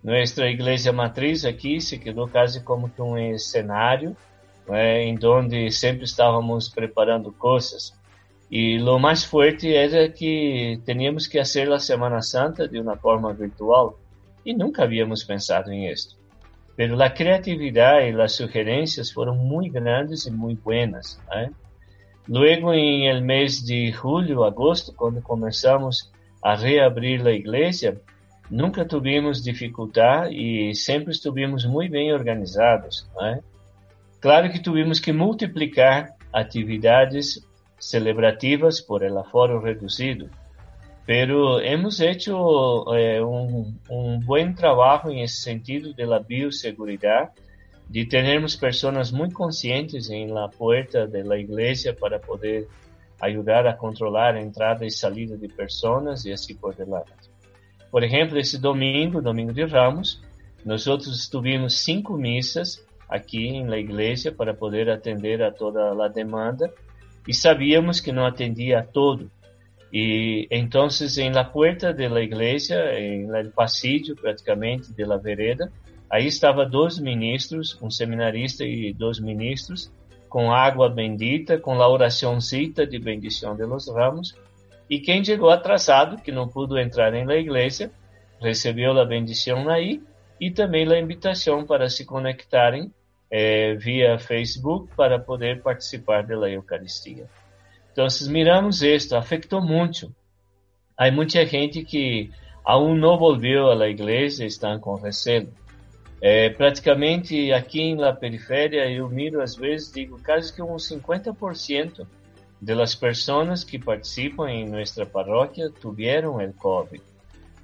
Nuestra 0.02 0.50
iglesia 0.50 0.94
matriz 0.94 1.44
aquí 1.44 1.82
se 1.82 2.00
quedó 2.00 2.28
casi 2.28 2.62
como 2.64 2.90
que 2.94 3.02
un 3.02 3.20
escenario 3.20 4.16
né, 4.68 5.04
em 5.04 5.18
onde 5.26 5.72
sempre 5.72 6.06
estávamos 6.06 6.70
preparando 6.70 7.32
coisas. 7.34 7.94
E 8.50 8.82
o 8.82 8.98
mais 8.98 9.24
forte 9.24 9.74
era 9.74 10.10
que 10.10 10.80
teníamos 10.86 11.28
que 11.28 11.38
fazer 11.38 11.72
a 11.72 11.80
Semana 11.80 12.22
Santa 12.22 12.68
de 12.68 12.80
uma 12.80 12.96
forma 12.96 13.34
virtual 13.34 14.00
e 14.46 14.54
nunca 14.54 14.84
havíamos 14.84 15.24
pensado 15.24 15.72
em 15.72 15.92
isso. 15.92 16.18
Pero 16.76 17.00
a 17.02 17.10
criatividade 17.10 18.10
e 18.10 18.22
as 18.22 18.32
sugerências 18.32 19.12
foram 19.12 19.36
muito 19.36 19.74
grandes 19.74 20.26
e 20.26 20.32
muito 20.32 20.64
buenas. 20.64 21.20
Né? 21.30 21.52
Luego, 22.28 22.74
em 22.74 23.08
el 23.08 23.22
mês 23.22 23.62
de 23.62 23.92
julho, 23.92 24.44
agosto, 24.44 24.94
quando 24.94 25.22
começamos 25.22 26.10
a 26.42 26.56
reabrir 26.56 27.26
a 27.28 27.32
igreja, 27.32 28.00
nunca 28.50 28.84
tivemos 28.84 29.44
dificuldade 29.44 30.36
e 30.36 30.76
sempre 30.76 31.12
estivemos 31.12 31.66
muito 31.66 31.92
bem 31.92 32.12
organizados. 32.12 33.08
Né? 33.18 33.42
Claro 34.20 34.52
que 34.52 34.60
tivemos 34.60 35.00
que 35.00 35.14
multiplicar 35.14 36.16
atividades 36.34 37.46
celebrativas 37.80 38.82
por 38.82 39.04
el 39.04 39.18
aforo 39.18 39.62
reduzido, 39.62 40.30
pero 41.06 41.62
hemos 41.62 42.00
hecho 42.00 42.94
eh, 42.96 43.22
un, 43.22 43.80
un, 43.90 44.20
buen 44.20 44.54
trabajo 44.54 45.10
en 45.10 45.20
ese 45.20 45.42
sentido 45.42 45.94
de 45.94 46.06
la 46.06 46.20
bioseguridad, 46.20 47.32
de 47.88 48.06
tenermos 48.06 48.58
personas 48.58 49.12
muy 49.12 49.32
conscientes 49.32 50.10
en 50.10 50.34
la 50.34 50.50
puerta 50.50 51.08
de 51.08 51.24
la 51.24 51.38
iglesia 51.38 51.96
para 51.96 52.20
poder 52.20 52.68
ayudar 53.20 53.68
a 53.68 53.78
controlar 53.78 54.36
a 54.36 54.42
entrada 54.42 54.86
y 54.86 54.92
salida 54.92 55.36
de 55.36 55.50
personas 55.50 56.26
y 56.26 56.32
así 56.32 56.54
por 56.54 56.76
delante. 56.76 57.29
Por 57.92 58.04
ejemplo, 58.04 58.38
esse 58.38 58.58
domingo, 58.60 59.22
domingo 59.22 59.52
de 59.52 59.66
Ramos, 59.66 60.22
nosotros 60.64 61.28
tuvimos 61.28 61.80
cinco 61.80 62.18
misas 62.18 62.86
aqui 63.08 63.64
la 63.64 63.78
igreja 63.78 64.32
para 64.32 64.54
poder 64.54 64.90
atender 64.90 65.42
a 65.42 65.52
toda 65.52 65.92
a 66.04 66.08
demanda 66.08 66.72
e 67.28 67.34
sabíamos 67.34 68.00
que 68.00 68.12
não 68.12 68.26
atendia 68.26 68.80
a 68.80 68.84
todo. 68.84 69.32
E 69.92 70.48
então, 70.52 70.88
em 71.18 71.32
la 71.32 71.44
puerta 71.44 71.92
de 71.92 72.08
la 72.08 72.22
igreja, 72.22 72.76
em 73.00 73.28
el 73.36 73.52
pasillo 73.52 74.16
praticamente 74.16 74.94
de 74.94 75.04
la 75.04 75.18
vereda, 75.18 75.72
aí 76.10 76.28
estava 76.28 76.66
dois 76.66 77.00
ministros, 77.00 77.78
um 77.82 77.90
seminarista 77.90 78.64
e 78.64 78.94
dois 78.94 79.20
ministros, 79.20 79.92
com 80.28 80.52
água 80.52 80.88
bendita, 80.90 81.58
com 81.58 81.82
a 81.82 81.88
oraçãozita 81.88 82.86
de 82.86 83.00
bendição 83.00 83.56
de 83.56 83.66
los 83.66 83.88
ramos, 83.90 84.36
e 84.90 85.00
quem 85.00 85.24
chegou 85.24 85.50
atrasado, 85.50 86.22
que 86.22 86.32
não 86.32 86.48
pôde 86.48 86.82
entrar 86.82 87.14
la 87.14 87.36
igreja, 87.36 87.92
recebeu 88.42 88.98
a 89.00 89.06
bendição 89.06 89.70
aí 89.70 90.02
e 90.40 90.50
também 90.50 90.92
a 90.92 91.00
invitação 91.00 91.66
para 91.66 91.90
se 91.90 92.06
conectarem 92.06 92.92
eh, 93.30 93.76
via 93.76 94.18
Facebook 94.18 94.90
para 94.96 95.20
poder 95.20 95.62
participar 95.62 96.24
da 96.24 96.50
Eucaristia. 96.50 97.28
Então, 97.92 98.08
miramos 98.30 98.82
isto, 98.82 99.16
afetou 99.16 99.62
muito. 99.62 100.14
Há 100.98 101.12
muita 101.12 101.46
gente 101.46 101.84
que 101.84 102.32
aún 102.64 102.96
não 102.96 103.18
volveu 103.18 103.70
à 103.70 103.90
igreja, 103.90 104.46
estão 104.46 104.80
com 104.80 104.96
recelo. 104.96 105.54
É, 106.22 106.50
praticamente 106.50 107.52
aqui 107.54 107.96
na 107.96 108.12
periferia, 108.12 108.90
eu 108.92 109.08
miro 109.08 109.42
às 109.42 109.56
vezes, 109.56 109.92
digo, 109.92 110.22
quase 110.24 110.54
que 110.54 110.62
uns 110.62 110.90
50% 110.90 112.06
das 112.62 112.94
pessoas 112.94 113.64
que 113.64 113.80
participam 113.80 114.50
em 114.50 114.68
nossa 114.68 115.06
paróquia 115.06 115.72
tiveram 115.80 116.38
o 116.38 116.54
COVID. 116.54 117.04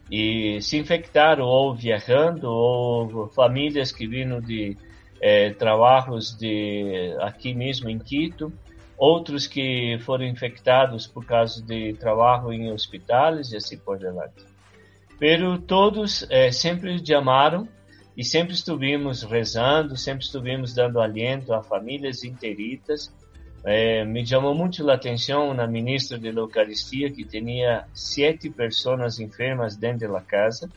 E 0.10 0.62
se 0.62 0.78
infectaram 0.78 1.46
ou 1.46 1.74
viajando, 1.74 2.48
ou 2.50 3.28
famílias 3.30 3.92
que 3.92 4.08
viram 4.08 4.40
de 4.40 4.78
é, 5.20 5.50
trabalhos 5.52 6.36
de 6.38 7.16
aqui 7.20 7.54
mesmo 7.54 7.90
em 7.90 7.98
Quito, 7.98 8.54
outros 8.98 9.48
que 9.48 9.98
foram 10.02 10.26
infectados 10.26 11.08
por 11.08 11.26
causa 11.26 11.62
de 11.62 11.94
trabalho 11.94 12.54
em 12.54 12.72
hospitais 12.72 13.52
e 13.52 13.58
assim 13.58 13.78
por 13.78 13.98
diante. 13.98 14.46
Pero 15.18 15.58
todos 15.58 16.26
é, 16.30 16.52
sempre 16.52 17.04
chamaram 17.06 17.68
e 18.16 18.24
sempre 18.24 18.54
estivemos 18.54 19.24
rezando, 19.24 19.98
sempre 19.98 20.24
estivemos 20.24 20.74
dando 20.74 21.00
aliento 21.00 21.54
a 21.54 21.62
famílias 21.62 22.24
inteiritas. 22.24 23.14
É, 23.68 24.06
me 24.06 24.24
chamou 24.24 24.54
muito 24.54 24.88
a 24.88 24.94
atenção 24.94 25.52
na 25.52 25.66
ministra 25.66 26.20
de 26.20 26.28
Eucaristia 26.28 27.12
que 27.12 27.26
tinha 27.26 27.88
sete 27.96 28.48
pessoas 28.48 29.20
enfermas 29.20 29.76
dentro 29.76 30.14
da 30.14 30.22
casa 30.22 30.70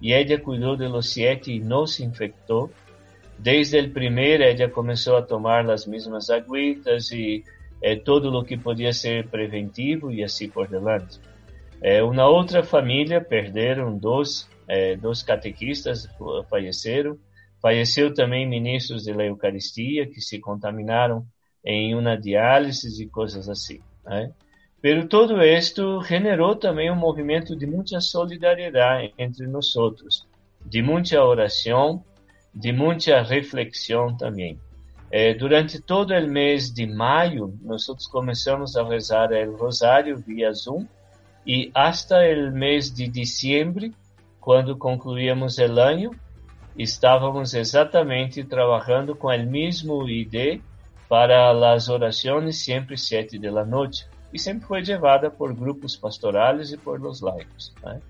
e 0.00 0.12
ela 0.12 0.38
cuidou 0.38 0.76
de 0.76 0.86
los 0.86 1.12
sete 1.12 1.52
e 1.52 1.58
não 1.58 1.84
se 1.84 2.04
infectou. 2.04 2.70
Desde 3.36 3.80
o 3.80 3.90
primeiro, 3.90 4.44
ela 4.44 4.70
começou 4.70 5.16
a 5.16 5.22
tomar 5.22 5.68
as 5.68 5.84
mesmas 5.84 6.30
aguitas 6.30 7.10
e 7.10 7.42
eh, 7.82 7.96
todo 7.96 8.30
o 8.30 8.44
que 8.44 8.56
podia 8.56 8.92
ser 8.92 9.28
preventivo 9.28 10.12
e 10.12 10.22
assim 10.22 10.48
por 10.48 10.68
diante. 10.68 11.18
Eh, 11.82 12.04
uma 12.04 12.28
outra 12.28 12.62
família 12.62 13.20
perderam 13.20 13.98
dois, 13.98 14.48
eh, 14.68 14.96
dois 14.96 15.24
catequistas, 15.24 16.08
faleceram. 16.48 17.18
Faleceu 17.60 18.14
também 18.14 18.48
ministros 18.48 19.06
da 19.06 19.24
Eucaristia 19.24 20.06
que 20.06 20.20
se 20.20 20.38
contaminaram 20.38 21.26
em 21.64 21.94
uma 21.94 22.16
diálise 22.16 23.02
e 23.02 23.08
coisas 23.08 23.48
assim. 23.48 23.80
Né? 24.04 24.30
Pero 24.80 25.08
todo 25.08 25.42
isto 25.42 26.02
generou 26.02 26.54
também 26.56 26.90
um 26.90 26.96
movimento 26.96 27.56
de 27.56 27.66
muita 27.66 28.00
solidariedade 28.00 29.12
entre 29.18 29.46
nós 29.46 29.74
outros, 29.76 30.26
de 30.64 30.82
muita 30.82 31.22
oração 31.22 32.04
de 32.54 32.72
muita 32.72 33.22
reflexão 33.22 34.16
também. 34.16 34.58
Eh, 35.10 35.34
durante 35.34 35.80
todo 35.80 36.12
o 36.12 36.28
mês 36.28 36.72
de 36.72 36.86
maio, 36.86 37.56
nós 37.62 37.86
começamos 38.10 38.76
a 38.76 38.82
rezar 38.82 39.30
o 39.32 39.56
rosário 39.56 40.18
via 40.18 40.52
Zoom 40.52 40.84
e 41.46 41.70
hasta 41.74 42.16
o 42.16 42.52
mês 42.52 42.92
de 42.92 43.08
dezembro, 43.08 43.90
quando 44.40 44.76
concluíamos 44.76 45.58
o 45.58 45.80
ano, 45.80 46.10
estávamos 46.76 47.54
exatamente 47.54 48.42
trabalhando 48.44 49.14
com 49.14 49.28
o 49.28 49.46
mesmo 49.46 50.08
ID 50.08 50.60
para 51.08 51.72
as 51.72 51.88
orações 51.88 52.64
sempre 52.64 52.96
sete 52.96 53.38
da 53.38 53.64
noite 53.64 54.06
e 54.32 54.38
sempre 54.38 54.66
foi 54.66 54.82
levada 54.82 55.30
por 55.30 55.54
grupos 55.54 55.96
pastorais 55.96 56.72
e 56.72 56.76
por 56.76 57.00
los 57.00 57.20
laicos. 57.20 57.72
Né? 57.82 58.00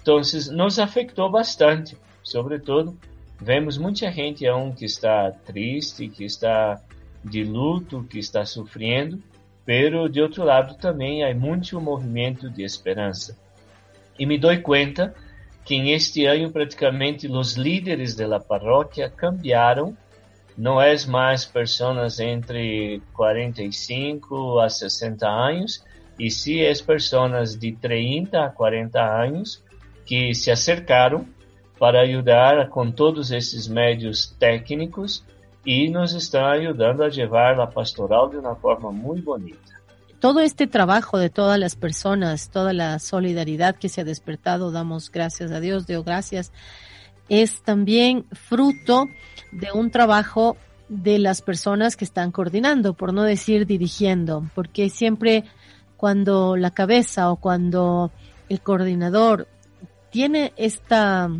Então, 0.00 0.20
nos 0.52 0.78
afetou 0.78 1.30
bastante, 1.30 1.96
sobretudo 2.22 2.96
Vemos 3.40 3.76
muita 3.76 4.10
gente 4.10 4.46
aún 4.46 4.72
que 4.72 4.86
está 4.86 5.30
triste, 5.30 6.08
que 6.08 6.24
está 6.24 6.80
de 7.22 7.44
luto, 7.44 8.04
que 8.04 8.18
está 8.18 8.46
sofrendo, 8.46 9.22
pero 9.64 10.08
de 10.08 10.22
outro 10.22 10.42
lado 10.42 10.74
também 10.76 11.22
há 11.22 11.34
muito 11.34 11.78
movimento 11.80 12.48
de 12.48 12.62
esperança. 12.62 13.36
E 14.18 14.24
me 14.24 14.38
dou 14.38 14.58
conta 14.62 15.14
que 15.64 15.74
este 15.90 16.24
ano 16.24 16.50
praticamente 16.50 17.26
os 17.26 17.56
líderes 17.56 18.14
da 18.14 18.40
paróquia 18.40 19.10
cambiaram, 19.10 19.94
não 20.56 20.80
é 20.80 20.94
mais 21.06 21.44
pessoas 21.44 22.18
entre 22.18 23.02
45 23.12 24.58
a 24.58 24.68
60 24.68 25.28
anos, 25.28 25.84
e 26.18 26.30
sim 26.30 26.64
as 26.66 26.80
pessoas 26.80 27.56
de 27.56 27.72
30 27.72 28.44
a 28.44 28.48
40 28.48 29.00
anos 29.00 29.62
que 30.06 30.34
se 30.34 30.50
acercaram 30.50 31.26
para 31.78 32.02
ajudar 32.02 32.68
com 32.70 32.90
todos 32.90 33.30
esses 33.30 33.68
médios 33.68 34.34
técnicos 34.38 35.22
e 35.64 35.90
nos 35.90 36.14
estão 36.14 36.46
ajudando 36.46 37.02
a 37.02 37.08
levar 37.08 37.60
a 37.60 37.66
pastoral 37.66 38.30
de 38.30 38.36
uma 38.36 38.54
forma 38.54 38.90
muito 38.90 39.24
bonita. 39.24 39.76
Todo 40.20 40.40
este 40.40 40.66
trabajo 40.66 41.18
de 41.18 41.28
todas 41.28 41.58
las 41.58 41.74
personas, 41.74 42.48
toda 42.48 42.72
la 42.72 42.98
solidaridad 42.98 43.76
que 43.76 43.90
se 43.90 44.00
ha 44.00 44.04
despertado, 44.04 44.70
damos 44.70 45.10
gracias 45.10 45.52
a 45.52 45.60
Dios, 45.60 45.86
Dios 45.86 46.04
gracias, 46.04 46.50
es 47.28 47.62
también 47.62 48.24
fruto 48.32 49.08
de 49.52 49.72
un 49.72 49.90
trabajo 49.90 50.56
de 50.88 51.18
las 51.18 51.42
personas 51.42 51.96
que 51.96 52.04
están 52.04 52.30
coordinando, 52.30 52.94
por 52.94 53.12
no 53.12 53.22
decir 53.24 53.66
dirigiendo, 53.66 54.48
porque 54.54 54.88
siempre 54.88 55.44
cuando 55.96 56.56
la 56.56 56.70
cabeza 56.70 57.30
o 57.30 57.36
cuando 57.36 58.12
el 58.48 58.60
coordinador 58.60 59.48
tiene 60.10 60.52
esta 60.56 61.30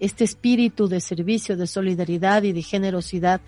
este 0.00 0.24
espíritu 0.24 0.88
de 0.88 1.00
servicio, 1.00 1.56
de 1.56 1.66
solidaridad 1.66 2.42
y 2.42 2.52
de 2.52 2.62
generosidad, 2.62 3.40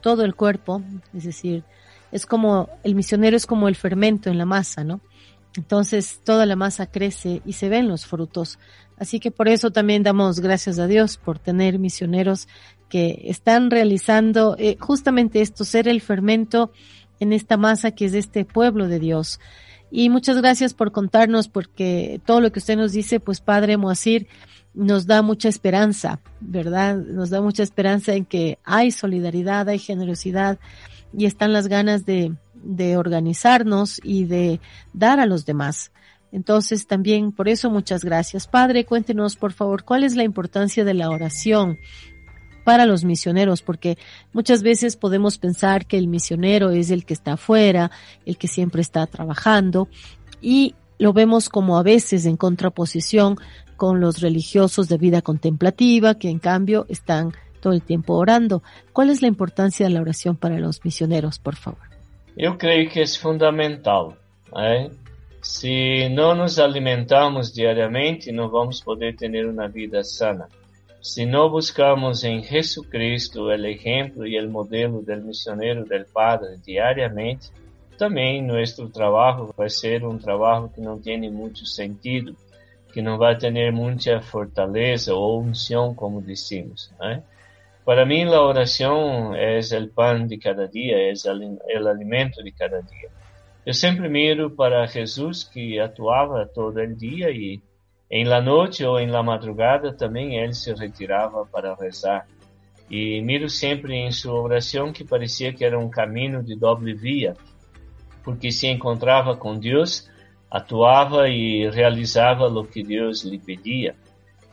todo 0.00 0.24
el 0.24 0.34
cuerpo, 0.34 0.82
es 1.16 1.24
decir, 1.24 1.64
es 2.12 2.26
como, 2.26 2.68
el 2.84 2.94
misionero 2.94 3.36
es 3.36 3.46
como 3.46 3.68
el 3.68 3.74
fermento 3.74 4.30
en 4.30 4.38
la 4.38 4.44
masa, 4.44 4.84
¿no? 4.84 5.00
Entonces 5.56 6.20
toda 6.24 6.46
la 6.46 6.56
masa 6.56 6.86
crece 6.86 7.42
y 7.44 7.54
se 7.54 7.68
ven 7.68 7.88
los 7.88 8.06
frutos. 8.06 8.58
Así 8.98 9.20
que 9.20 9.30
por 9.30 9.48
eso 9.48 9.70
también 9.70 10.02
damos 10.02 10.40
gracias 10.40 10.78
a 10.78 10.86
Dios 10.86 11.16
por 11.16 11.38
tener 11.38 11.78
misioneros 11.78 12.48
que 12.88 13.22
están 13.24 13.70
realizando 13.70 14.56
eh, 14.58 14.76
justamente 14.78 15.40
esto, 15.40 15.64
ser 15.64 15.88
el 15.88 16.00
fermento 16.00 16.72
en 17.20 17.32
esta 17.32 17.56
masa 17.56 17.92
que 17.92 18.06
es 18.06 18.14
este 18.14 18.44
pueblo 18.44 18.88
de 18.88 18.98
Dios. 18.98 19.40
Y 19.90 20.10
muchas 20.10 20.38
gracias 20.38 20.74
por 20.74 20.90
contarnos 20.90 21.48
porque 21.48 22.20
todo 22.24 22.40
lo 22.40 22.50
que 22.50 22.58
usted 22.58 22.76
nos 22.76 22.92
dice, 22.92 23.20
pues 23.20 23.40
Padre 23.40 23.76
Moacir, 23.76 24.26
nos 24.74 25.06
da 25.06 25.22
mucha 25.22 25.48
esperanza, 25.48 26.20
¿verdad? 26.40 26.96
Nos 26.96 27.30
da 27.30 27.40
mucha 27.40 27.62
esperanza 27.62 28.14
en 28.14 28.24
que 28.24 28.58
hay 28.64 28.90
solidaridad, 28.90 29.68
hay 29.68 29.78
generosidad 29.78 30.58
y 31.16 31.26
están 31.26 31.52
las 31.52 31.68
ganas 31.68 32.04
de, 32.04 32.34
de 32.64 32.96
organizarnos 32.96 34.00
y 34.02 34.24
de 34.24 34.60
dar 34.92 35.20
a 35.20 35.26
los 35.26 35.44
demás. 35.44 35.92
Entonces 36.32 36.86
también 36.86 37.30
por 37.30 37.48
eso 37.48 37.70
muchas 37.70 38.04
gracias. 38.04 38.48
Padre, 38.48 38.84
cuéntenos 38.84 39.36
por 39.36 39.52
favor 39.52 39.84
cuál 39.84 40.02
es 40.02 40.16
la 40.16 40.24
importancia 40.24 40.84
de 40.84 40.94
la 40.94 41.10
oración 41.10 41.78
para 42.64 42.86
los 42.86 43.04
misioneros, 43.04 43.62
porque 43.62 43.98
muchas 44.32 44.62
veces 44.62 44.96
podemos 44.96 45.38
pensar 45.38 45.86
que 45.86 45.98
el 45.98 46.08
misionero 46.08 46.70
es 46.70 46.90
el 46.90 47.04
que 47.04 47.14
está 47.14 47.34
afuera, 47.34 47.90
el 48.24 48.38
que 48.38 48.48
siempre 48.48 48.82
está 48.82 49.06
trabajando, 49.06 49.88
y 50.40 50.74
lo 50.98 51.12
vemos 51.12 51.48
como 51.48 51.78
a 51.78 51.82
veces 51.82 52.24
en 52.24 52.36
contraposición 52.36 53.36
con 53.76 54.00
los 54.00 54.20
religiosos 54.20 54.88
de 54.88 54.98
vida 54.98 55.22
contemplativa, 55.22 56.14
que 56.14 56.30
en 56.30 56.38
cambio 56.38 56.86
están 56.88 57.32
todo 57.60 57.72
el 57.72 57.82
tiempo 57.82 58.14
orando. 58.14 58.62
¿Cuál 58.92 59.10
es 59.10 59.22
la 59.22 59.28
importancia 59.28 59.86
de 59.86 59.92
la 59.92 60.00
oración 60.00 60.36
para 60.36 60.58
los 60.58 60.84
misioneros, 60.84 61.38
por 61.38 61.56
favor? 61.56 61.93
Yo 62.36 62.58
creo 62.58 62.90
que 62.90 63.02
es 63.02 63.18
fundamental. 63.18 64.16
¿eh? 64.58 64.90
Si 65.40 66.08
no 66.08 66.34
nos 66.34 66.58
alimentamos 66.58 67.54
diariamente, 67.54 68.32
no 68.32 68.50
vamos 68.50 68.82
poder 68.82 69.16
tener 69.16 69.46
una 69.46 69.68
vida 69.68 70.02
sana. 70.02 70.48
Si 71.00 71.26
no 71.26 71.50
buscamos 71.50 72.24
en 72.24 72.42
Jesucristo 72.42 73.52
el 73.52 73.66
ejemplo 73.66 74.26
y 74.26 74.36
el 74.36 74.48
modelo 74.48 75.02
del 75.02 75.22
misionero 75.22 75.84
del 75.84 76.06
Padre 76.06 76.56
diariamente, 76.64 77.48
también 77.98 78.46
nuestro 78.46 78.90
trabajo 78.90 79.54
va 79.58 79.66
a 79.66 79.68
ser 79.68 80.04
un 80.04 80.18
trabajo 80.18 80.72
que 80.74 80.80
no 80.80 80.96
tiene 80.96 81.30
mucho 81.30 81.64
sentido, 81.64 82.32
que 82.92 83.02
no 83.02 83.18
va 83.18 83.32
a 83.32 83.38
tener 83.38 83.72
mucha 83.72 84.20
fortaleza 84.20 85.14
o 85.14 85.36
unción, 85.36 85.94
como 85.94 86.20
decimos. 86.20 86.90
¿eh? 87.04 87.20
Para 87.84 88.06
mí 88.06 88.24
la 88.24 88.40
oración 88.40 89.36
es 89.36 89.72
el 89.72 89.90
pan 89.90 90.26
de 90.26 90.38
cada 90.38 90.66
día, 90.66 91.10
es 91.10 91.26
el, 91.26 91.58
el 91.68 91.86
alimento 91.86 92.42
de 92.42 92.52
cada 92.52 92.78
día. 92.78 93.10
Yo 93.66 93.72
siempre 93.72 94.08
miro 94.08 94.54
para 94.54 94.86
Jesús 94.88 95.44
que 95.52 95.80
actuaba 95.80 96.46
todo 96.46 96.80
el 96.80 96.96
día 96.96 97.30
y 97.30 97.62
en 98.10 98.28
la 98.28 98.40
noche 98.40 98.86
o 98.86 98.98
en 98.98 99.10
la 99.10 99.22
madrugada 99.22 99.96
también 99.96 100.32
él 100.32 100.54
se 100.54 100.74
retiraba 100.74 101.44
para 101.46 101.74
rezar. 101.74 102.24
Y 102.88 103.22
miro 103.22 103.48
siempre 103.48 104.04
en 104.04 104.12
su 104.12 104.30
oración 104.32 104.92
que 104.92 105.04
parecía 105.04 105.54
que 105.54 105.64
era 105.64 105.78
un 105.78 105.90
camino 105.90 106.42
de 106.42 106.54
doble 106.56 106.94
vía, 106.94 107.34
porque 108.22 108.52
se 108.52 108.70
encontraba 108.70 109.38
con 109.38 109.58
Dios, 109.58 110.10
actuaba 110.50 111.28
y 111.28 111.68
realizaba 111.68 112.48
lo 112.48 112.68
que 112.68 112.82
Dios 112.82 113.24
le 113.24 113.38
pedía. 113.38 113.94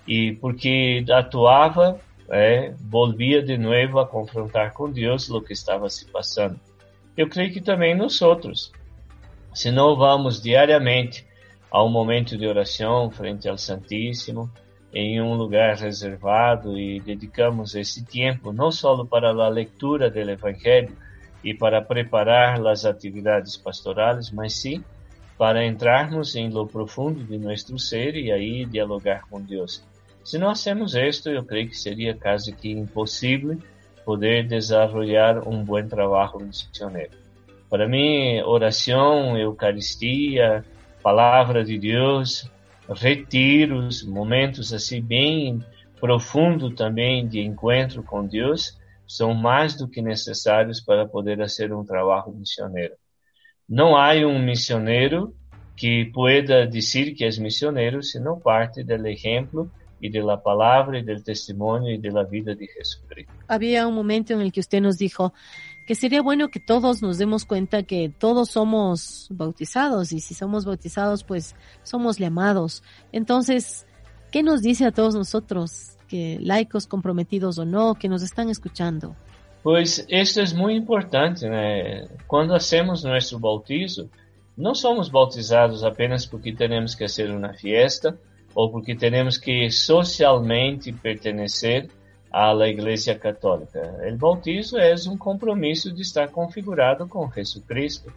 Y 0.05 0.31
porque 0.33 1.05
actuaba, 1.13 1.97
eh, 2.31 2.73
volvía 2.79 3.41
de 3.41 3.57
nuevo 3.57 3.99
a 3.99 4.09
confrontar 4.09 4.73
con 4.73 4.93
Dios 4.93 5.27
lo 5.29 5.43
que 5.43 5.53
estaba 5.53 5.89
se 5.89 6.05
pasando. 6.05 6.59
Eu 7.15 7.27
creio 7.27 7.51
que 7.51 7.61
também 7.61 7.93
nós 7.93 8.21
outros, 8.21 8.71
se 9.53 9.69
não 9.69 9.97
vamos 9.97 10.41
diariamente 10.41 11.27
a 11.69 11.83
um 11.83 11.89
momento 11.89 12.37
de 12.37 12.47
oração 12.47 13.11
frente 13.11 13.49
ao 13.49 13.57
Santíssimo, 13.57 14.49
em 14.93 15.21
um 15.21 15.35
lugar 15.35 15.75
reservado 15.75 16.77
e 16.77 16.99
dedicamos 16.99 17.75
esse 17.75 18.05
tempo 18.05 18.51
não 18.51 18.71
só 18.71 19.05
para 19.05 19.29
a 19.29 19.49
leitura 19.49 20.09
do 20.09 20.19
Evangelho 20.19 20.95
e 21.43 21.53
para 21.53 21.81
preparar 21.81 22.65
as 22.67 22.85
atividades 22.85 23.57
pastorais, 23.57 24.31
mas 24.31 24.53
sim 24.53 24.83
para 25.37 25.65
entrarmos 25.65 26.35
em 26.35 26.49
lo 26.49 26.67
profundo 26.67 27.23
de 27.23 27.37
nosso 27.37 27.77
ser 27.79 28.15
e 28.15 28.31
aí 28.31 28.65
dialogar 28.65 29.23
com 29.29 29.41
Deus. 29.41 29.83
Se 30.23 30.37
não 30.37 30.49
hacemos 30.49 30.95
isto, 30.95 31.29
eu 31.29 31.43
creio 31.43 31.67
que 31.67 31.77
seria 31.77 32.15
quase 32.15 32.53
que 32.53 32.69
impossível 32.71 33.57
poder 34.05 34.47
desenvolver 34.47 35.47
um 35.47 35.63
bom 35.63 35.85
trabalho 35.87 36.39
missionário. 36.39 37.11
Para 37.69 37.87
mim, 37.87 38.41
oração, 38.41 39.37
Eucaristia, 39.37 40.63
palavra 41.01 41.63
de 41.63 41.79
Deus, 41.79 42.49
retiros, 42.89 44.03
momentos 44.03 44.73
assim 44.73 45.01
bem 45.01 45.63
profundo 45.99 46.71
também 46.71 47.27
de 47.27 47.39
encontro 47.39 48.03
com 48.03 48.25
Deus, 48.25 48.77
são 49.07 49.33
mais 49.33 49.75
do 49.75 49.87
que 49.87 50.01
necessários 50.01 50.81
para 50.81 51.07
poder 51.07 51.37
fazer 51.37 51.73
um 51.73 51.83
trabalho 51.83 52.31
missionário. 52.33 52.95
Não 53.67 53.95
há 53.95 54.13
um 54.15 54.39
missionário 54.39 55.33
que 55.77 56.05
pueda 56.13 56.67
dizer 56.67 57.13
que 57.13 57.23
é 57.23 57.29
missionário 57.39 58.03
se 58.03 58.19
não 58.19 58.39
parte 58.39 58.83
do 58.83 59.07
exemplo 59.07 59.71
e 60.01 60.09
da 60.09 60.37
palavra 60.37 60.99
e 60.99 61.03
do 61.03 61.21
testemunho 61.21 61.89
e 61.89 61.97
da 61.97 62.23
vida 62.23 62.55
de 62.55 62.65
Jesucristo. 62.65 63.31
Havia 63.47 63.87
um 63.87 63.91
momento 63.91 64.33
em 64.33 64.49
que 64.49 64.61
você 64.63 64.79
nos 64.79 64.97
dijo 64.97 65.31
que 65.85 65.95
sería 65.95 66.21
bueno 66.21 66.49
que 66.49 66.59
todos 66.59 67.01
nos 67.01 67.17
demos 67.17 67.43
cuenta 67.43 67.83
que 67.83 68.09
todos 68.17 68.49
somos 68.49 69.27
bautizados 69.29 70.11
y 70.11 70.19
si 70.19 70.33
somos 70.33 70.65
bautizados 70.65 71.23
pues 71.23 71.55
somos 71.83 72.17
llamados. 72.17 72.81
Entonces, 73.11 73.85
¿qué 74.31 74.41
nos 74.41 74.61
dice 74.61 74.85
a 74.85 74.91
todos 74.91 75.13
nosotros, 75.13 75.97
que 76.07 76.39
laicos 76.41 76.87
comprometidos 76.87 77.57
o 77.57 77.65
no, 77.65 77.95
que 77.95 78.09
nos 78.09 78.23
están 78.23 78.49
escuchando? 78.49 79.15
Pues 79.63 80.05
esto 80.09 80.41
es 80.41 80.53
muy 80.53 80.73
importante, 80.75 81.47
né? 81.47 82.07
Cuando 82.25 82.55
hacemos 82.55 83.03
nuestro 83.03 83.39
bautizo, 83.39 84.09
no 84.57 84.73
somos 84.73 85.11
bautizados 85.11 85.83
apenas 85.83 86.25
porque 86.25 86.53
tenemos 86.53 86.95
que 86.95 87.05
hacer 87.05 87.31
una 87.31 87.53
fiesta 87.53 88.15
o 88.53 88.69
porque 88.69 88.95
tenemos 88.95 89.37
que 89.37 89.69
socialmente 89.69 90.91
pertenecer 90.91 91.89
à 92.31 92.53
Igreja 92.67 93.15
Católica. 93.15 93.81
O 94.11 94.17
bautismo 94.17 94.77
é 94.77 94.93
um 95.07 95.17
compromisso 95.17 95.91
de 95.91 96.01
estar 96.01 96.29
configurado 96.29 97.07
com 97.07 97.29
Jesus 97.31 97.63
Cristo. 97.65 98.11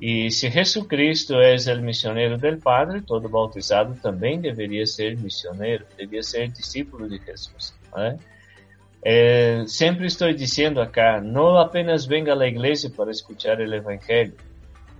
E 0.00 0.30
se 0.30 0.48
Jesus 0.48 0.86
Cristo 0.86 1.34
é 1.36 1.54
o 1.54 1.82
missionário 1.82 2.36
do 2.36 2.56
Padre, 2.58 3.00
todo 3.00 3.28
bautizado 3.28 3.94
também 4.02 4.40
deveria 4.40 4.84
ser 4.84 5.16
missionário, 5.16 5.86
deveria 5.96 6.22
ser 6.22 6.48
discípulo 6.48 7.08
de 7.08 7.18
Jesus. 7.24 7.74
Né? 7.94 8.18
É, 9.02 9.64
sempre 9.66 10.06
estou 10.06 10.32
dizendo 10.32 10.80
acá, 10.80 11.20
não 11.20 11.56
apenas 11.56 12.04
venga 12.04 12.34
à 12.34 12.46
igreja 12.46 12.90
para 12.90 13.10
escutar 13.10 13.58
o 13.58 13.74
Evangelho, 13.74 14.34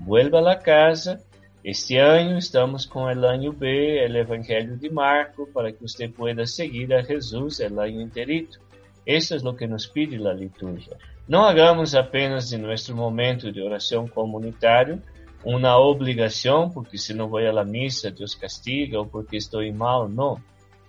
vuelva 0.00 0.52
à 0.52 0.56
casa 0.56 1.20
este 1.68 1.96
ano 1.96 2.38
estamos 2.38 2.86
com 2.86 3.00
o 3.00 3.06
ano 3.08 3.52
B, 3.52 4.06
o 4.08 4.16
Evangelho 4.16 4.76
de 4.76 4.88
Marco, 4.88 5.48
para 5.48 5.72
que 5.72 5.82
você 5.82 6.06
pueda 6.06 6.46
seguir 6.46 6.94
a 6.94 7.02
Jesus 7.02 7.58
o 7.58 7.80
ano 7.80 8.00
interito. 8.00 8.60
Isso 9.04 9.34
é 9.34 9.38
o 9.38 9.52
que 9.52 9.66
nos 9.66 9.84
pede 9.84 10.14
a 10.28 10.32
liturgia. 10.32 10.96
Não 11.26 11.44
hagamos 11.44 11.96
apenas 11.96 12.50
de 12.50 12.56
nosso 12.56 12.94
momento 12.94 13.50
de 13.50 13.60
oração 13.60 14.06
comunitário 14.06 15.02
uma 15.44 15.76
obrigação, 15.76 16.70
porque 16.70 16.96
se 16.96 17.12
não 17.12 17.28
vou 17.28 17.40
à 17.40 17.64
missa, 17.64 18.12
Deus 18.12 18.36
castiga, 18.36 19.00
ou 19.00 19.06
porque 19.06 19.36
estou 19.36 19.60
mal. 19.72 20.08
Não. 20.08 20.40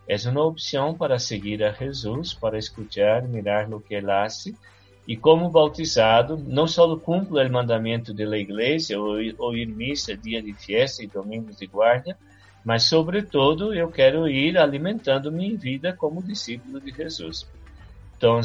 É 0.08 0.16
uma 0.30 0.46
opção 0.46 0.94
para 0.94 1.18
seguir 1.18 1.64
a 1.64 1.72
Jesus, 1.72 2.36
para 2.36 2.56
escutar, 2.56 3.24
mirar 3.24 3.68
o 3.74 3.82
que 3.82 3.96
Ele 3.96 4.12
hace 4.12 4.56
e 5.08 5.16
como 5.16 5.50
bautizado, 5.50 6.38
não 6.38 6.68
só 6.68 6.98
cumpro 6.98 7.38
o 7.38 7.52
mandamento 7.52 8.14
da 8.14 8.38
igreja, 8.38 9.00
ou, 9.00 9.16
ou 9.38 9.56
ir 9.56 9.68
missa 9.68 10.18
dia 10.18 10.42
de 10.42 10.54
festa 10.54 11.02
e 11.02 11.08
domingos 11.08 11.56
de 11.56 11.66
guarda, 11.66 12.18
mas 12.66 12.84
sobretudo 12.84 13.74
eu 13.74 13.90
quero 13.90 14.28
ir 14.28 14.58
alimentando 14.58 15.32
minha 15.32 15.58
vida 15.58 15.94
como 15.94 16.22
discípulo 16.22 16.82
de 16.82 16.92
Jesus. 16.92 17.48
Então, 18.18 18.42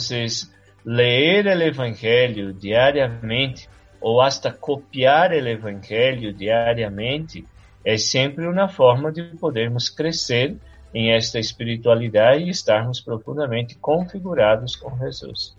ler 0.85 1.47
o 1.47 1.63
Evangelho 1.63 2.53
diariamente 2.53 3.69
ou 4.01 4.21
hasta 4.21 4.53
copiar 4.53 5.33
o 5.33 5.49
Evangelho 5.49 6.33
diariamente 6.33 7.45
é 7.85 7.97
sempre 7.97 8.47
uma 8.47 8.69
forma 8.69 9.11
de 9.11 9.25
podermos 9.37 9.89
crescer 9.89 10.57
em 10.95 11.13
esta 11.13 11.41
espiritualidade 11.41 12.45
e 12.45 12.51
estarmos 12.51 13.01
profundamente 13.01 13.77
configurados 13.79 14.77
com 14.77 14.97
Jesus. 14.99 15.57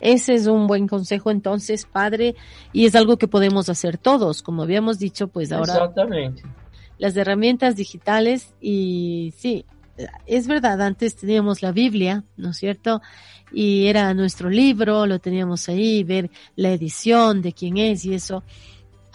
Ese 0.00 0.34
es 0.34 0.46
un 0.46 0.66
buen 0.66 0.86
consejo 0.86 1.30
entonces, 1.30 1.86
padre, 1.86 2.34
y 2.72 2.86
es 2.86 2.94
algo 2.94 3.16
que 3.16 3.28
podemos 3.28 3.68
hacer 3.68 3.98
todos, 3.98 4.42
como 4.42 4.62
habíamos 4.62 4.98
dicho, 4.98 5.28
pues 5.28 5.52
ahora. 5.52 5.72
Exactamente. 5.72 6.42
Las 6.98 7.16
herramientas 7.16 7.76
digitales 7.76 8.54
y 8.60 9.34
sí, 9.36 9.66
es 10.26 10.46
verdad, 10.46 10.80
antes 10.82 11.16
teníamos 11.16 11.62
la 11.62 11.72
Biblia, 11.72 12.24
¿no 12.36 12.50
es 12.50 12.56
cierto? 12.56 13.00
Y 13.52 13.86
era 13.86 14.12
nuestro 14.14 14.50
libro, 14.50 15.06
lo 15.06 15.18
teníamos 15.18 15.68
ahí, 15.68 16.04
ver 16.04 16.30
la 16.56 16.70
edición 16.70 17.42
de 17.42 17.52
quién 17.52 17.78
es 17.78 18.04
y 18.04 18.14
eso. 18.14 18.42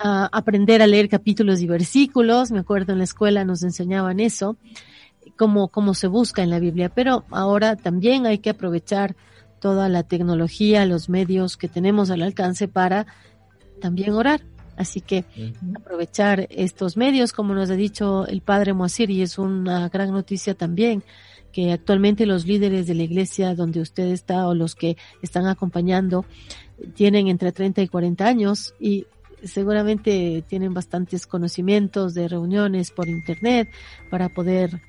aprender 0.03 0.81
a 0.81 0.87
leer 0.87 1.09
capítulos 1.09 1.61
y 1.61 1.67
versículos, 1.67 2.51
me 2.51 2.59
acuerdo 2.59 2.93
en 2.93 2.97
la 2.97 3.03
escuela 3.03 3.45
nos 3.45 3.61
enseñaban 3.61 4.19
eso, 4.19 4.57
cómo, 5.35 5.67
cómo 5.67 5.93
se 5.93 6.07
busca 6.07 6.41
en 6.41 6.49
la 6.49 6.59
Biblia, 6.59 6.89
pero 6.89 7.23
ahora 7.29 7.75
también 7.75 8.25
hay 8.25 8.39
que 8.39 8.49
aprovechar 8.49 9.15
toda 9.61 9.87
la 9.87 10.03
tecnología, 10.03 10.85
los 10.85 11.07
medios 11.07 11.55
que 11.55 11.69
tenemos 11.69 12.09
al 12.11 12.23
alcance 12.23 12.67
para 12.67 13.05
también 13.79 14.11
orar. 14.13 14.41
Así 14.75 14.99
que 14.99 15.25
aprovechar 15.75 16.47
estos 16.49 16.97
medios, 16.97 17.33
como 17.33 17.53
nos 17.53 17.69
ha 17.69 17.75
dicho 17.75 18.25
el 18.25 18.41
padre 18.41 18.73
Moacir, 18.73 19.11
y 19.11 19.21
es 19.21 19.37
una 19.37 19.87
gran 19.89 20.11
noticia 20.11 20.55
también, 20.55 21.03
que 21.51 21.71
actualmente 21.71 22.25
los 22.25 22.47
líderes 22.47 22.87
de 22.87 22.95
la 22.95 23.03
iglesia 23.03 23.53
donde 23.53 23.81
usted 23.81 24.07
está 24.07 24.47
o 24.47 24.55
los 24.55 24.73
que 24.73 24.97
están 25.21 25.45
acompañando 25.45 26.25
tienen 26.95 27.27
entre 27.27 27.51
30 27.51 27.83
y 27.83 27.87
40 27.87 28.25
años 28.25 28.73
y 28.79 29.05
seguramente 29.43 30.43
tienen 30.47 30.73
bastantes 30.73 31.27
conocimientos 31.27 32.13
de 32.13 32.27
reuniones 32.27 32.89
por 32.91 33.07
internet 33.07 33.69
para 34.09 34.29
poder 34.29 34.81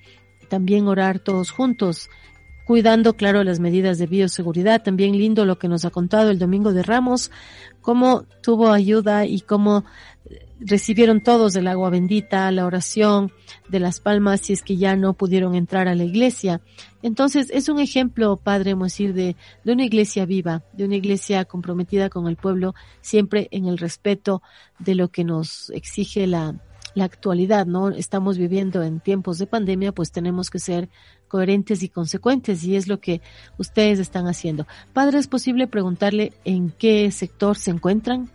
también 0.49 0.87
orar 0.87 1.19
todos 1.19 1.51
juntos 1.51 2.09
cuidando, 2.67 3.15
claro, 3.15 3.45
las 3.45 3.61
medidas 3.61 3.99
de 3.99 4.07
bioseguridad. 4.07 4.83
También 4.83 5.17
lindo 5.17 5.45
lo 5.45 5.59
que 5.59 5.69
nos 5.69 5.85
ha 5.85 5.91
contado 5.91 6.31
el 6.31 6.39
Domingo 6.39 6.73
de 6.73 6.83
Ramos, 6.83 7.31
cómo 7.81 8.25
tuvo 8.43 8.73
ayuda 8.73 9.27
y 9.27 9.41
cómo 9.41 9.85
recibieron 10.65 11.23
todos 11.23 11.57
el 11.57 11.67
agua 11.67 11.91
bendita, 11.91 12.51
la 12.53 12.67
oración 12.67 13.33
de 13.69 13.81
las 13.81 14.01
palmas 14.01 14.41
si 14.43 14.53
es 14.53 14.63
que 14.63 14.77
ya 14.77 14.97
no 14.97 15.15
pudieron 15.15 15.55
entrar 15.55 15.89
a 15.89 15.95
la 15.95 16.05
iglesia. 16.05 16.61
Entonces 17.03 17.51
es 17.53 17.69
un 17.69 17.81
ejemplo, 17.81 18.37
Padre 18.37 18.75
Mosir, 18.75 19.13
de, 19.13 19.37
de 19.65 19.73
una 19.73 19.85
iglesia 19.85 20.25
viva, 20.25 20.63
de 20.73 20.85
una 20.85 20.97
iglesia 20.97 21.45
comprometida 21.45 22.09
con 22.09 22.29
el 22.29 22.37
pueblo, 22.37 22.75
siempre 23.01 23.49
en 23.51 23.67
el 23.67 23.79
respeto 23.79 24.43
de 24.79 24.95
lo 24.95 25.09
que 25.09 25.25
nos 25.25 25.71
exige 25.71 26.27
la, 26.27 26.55
la 26.95 27.05
actualidad, 27.05 27.67
¿no? 27.67 27.91
Estamos 27.91 28.39
viviendo 28.39 28.83
en 28.83 29.01
tiempos 29.01 29.39
de 29.39 29.47
pandemia, 29.47 29.93
pues 29.93 30.13
tenemos 30.13 30.51
que 30.51 30.59
ser 30.59 30.89
coherentes 31.33 31.83
y 31.83 31.89
consecuentes 31.89 32.63
y 32.63 32.77
es 32.77 32.89
lo 32.89 33.01
que 33.01 33.23
ustedes 33.57 33.99
están 33.99 34.27
haciendo. 34.27 34.67
Padre, 34.93 35.19
¿es 35.19 35.27
posible 35.27 35.67
preguntarle 35.67 36.35
en 36.45 36.71
qué 36.79 37.11
sector 37.11 37.57
se 37.57 37.71
encuentran? 37.71 38.29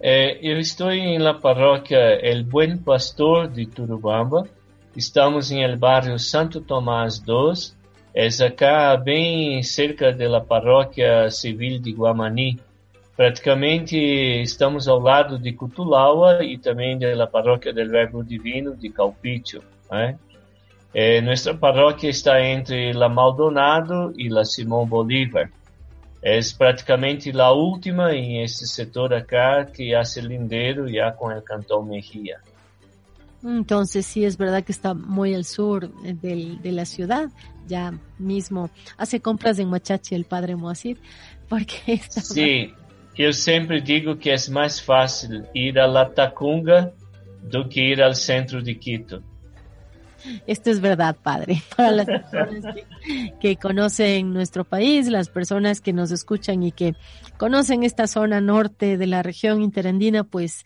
Eh, 0.00 0.38
eu 0.40 0.60
estou 0.60 0.92
em 0.92 1.18
la 1.18 1.40
paróquia 1.40 2.14
El 2.20 2.44
Buen 2.44 2.78
Pastor 2.78 3.48
de 3.48 3.66
Turubamba. 3.66 4.46
Estamos 4.94 5.50
em 5.50 5.64
el 5.64 5.76
barrio 5.76 6.16
Santo 6.18 6.60
Tomás 6.60 7.20
II. 7.26 7.74
É 8.14 8.28
acá 8.46 8.96
bem 8.96 9.60
cerca 9.64 10.12
da 10.12 10.40
paróquia 10.40 11.28
civil 11.30 11.80
de 11.80 11.92
Guamani. 11.92 12.60
Praticamente 13.16 13.96
estamos 14.42 14.86
ao 14.86 15.00
lado 15.00 15.38
de 15.38 15.52
Cutulaua 15.52 16.44
e 16.44 16.56
também 16.56 16.96
da 16.98 17.26
paróquia 17.26 17.72
del 17.72 17.88
Verbo 17.88 18.22
Divino 18.22 18.76
de 18.76 18.90
Calpítio. 18.90 19.60
Né? 19.90 20.16
Eh, 20.96 21.20
nuestra 21.20 21.58
parroquia 21.58 22.10
está 22.10 22.38
entre 22.38 22.94
la 22.94 23.08
Maldonado 23.08 24.12
y 24.16 24.28
la 24.28 24.44
Simón 24.44 24.88
Bolívar. 24.88 25.50
Es 26.22 26.54
prácticamente 26.54 27.32
la 27.32 27.52
última 27.52 28.12
en 28.12 28.42
este 28.42 28.64
sector 28.64 29.12
acá 29.12 29.66
que 29.66 29.96
hace 29.96 30.22
lindero 30.22 30.88
ya 30.88 31.14
con 31.16 31.32
el 31.32 31.42
Cantón 31.42 31.88
Mejía. 31.88 32.38
Entonces 33.42 34.06
sí 34.06 34.24
es 34.24 34.38
verdad 34.38 34.62
que 34.62 34.72
está 34.72 34.94
muy 34.94 35.34
al 35.34 35.44
sur 35.44 35.92
de, 35.92 36.58
de 36.62 36.72
la 36.72 36.86
ciudad, 36.86 37.28
ya 37.66 37.92
mismo 38.18 38.70
hace 38.96 39.20
compras 39.20 39.58
en 39.58 39.68
Machachi 39.68 40.14
el 40.14 40.24
padre 40.24 40.54
Moacir, 40.54 40.98
porque 41.48 41.76
está 41.88 42.20
Sí, 42.20 42.72
yo 43.16 43.32
siempre 43.32 43.80
digo 43.80 44.16
que 44.16 44.32
es 44.32 44.48
más 44.48 44.80
fácil 44.80 45.44
ir 45.52 45.78
a 45.80 45.88
la 45.88 46.08
Tacunga 46.14 46.92
do 47.42 47.68
que 47.68 47.80
ir 47.80 48.02
al 48.02 48.14
centro 48.14 48.62
de 48.62 48.78
Quito. 48.78 49.20
Esto 50.46 50.70
es 50.70 50.80
verdad, 50.80 51.16
Padre, 51.22 51.62
para 51.76 51.90
las 51.90 52.06
personas 52.06 52.74
que, 53.40 53.56
conocen 53.56 54.32
nuestro 54.32 54.64
país, 54.64 55.08
las 55.08 55.28
personas 55.28 55.80
que 55.80 55.92
nos 55.92 56.10
escuchan 56.10 56.62
y 56.62 56.72
que 56.72 56.94
conocen 57.36 57.82
esta 57.82 58.06
zona 58.06 58.40
norte 58.40 58.96
de 58.96 59.06
la 59.06 59.22
región 59.22 59.62
interandina, 59.62 60.24
pues 60.24 60.64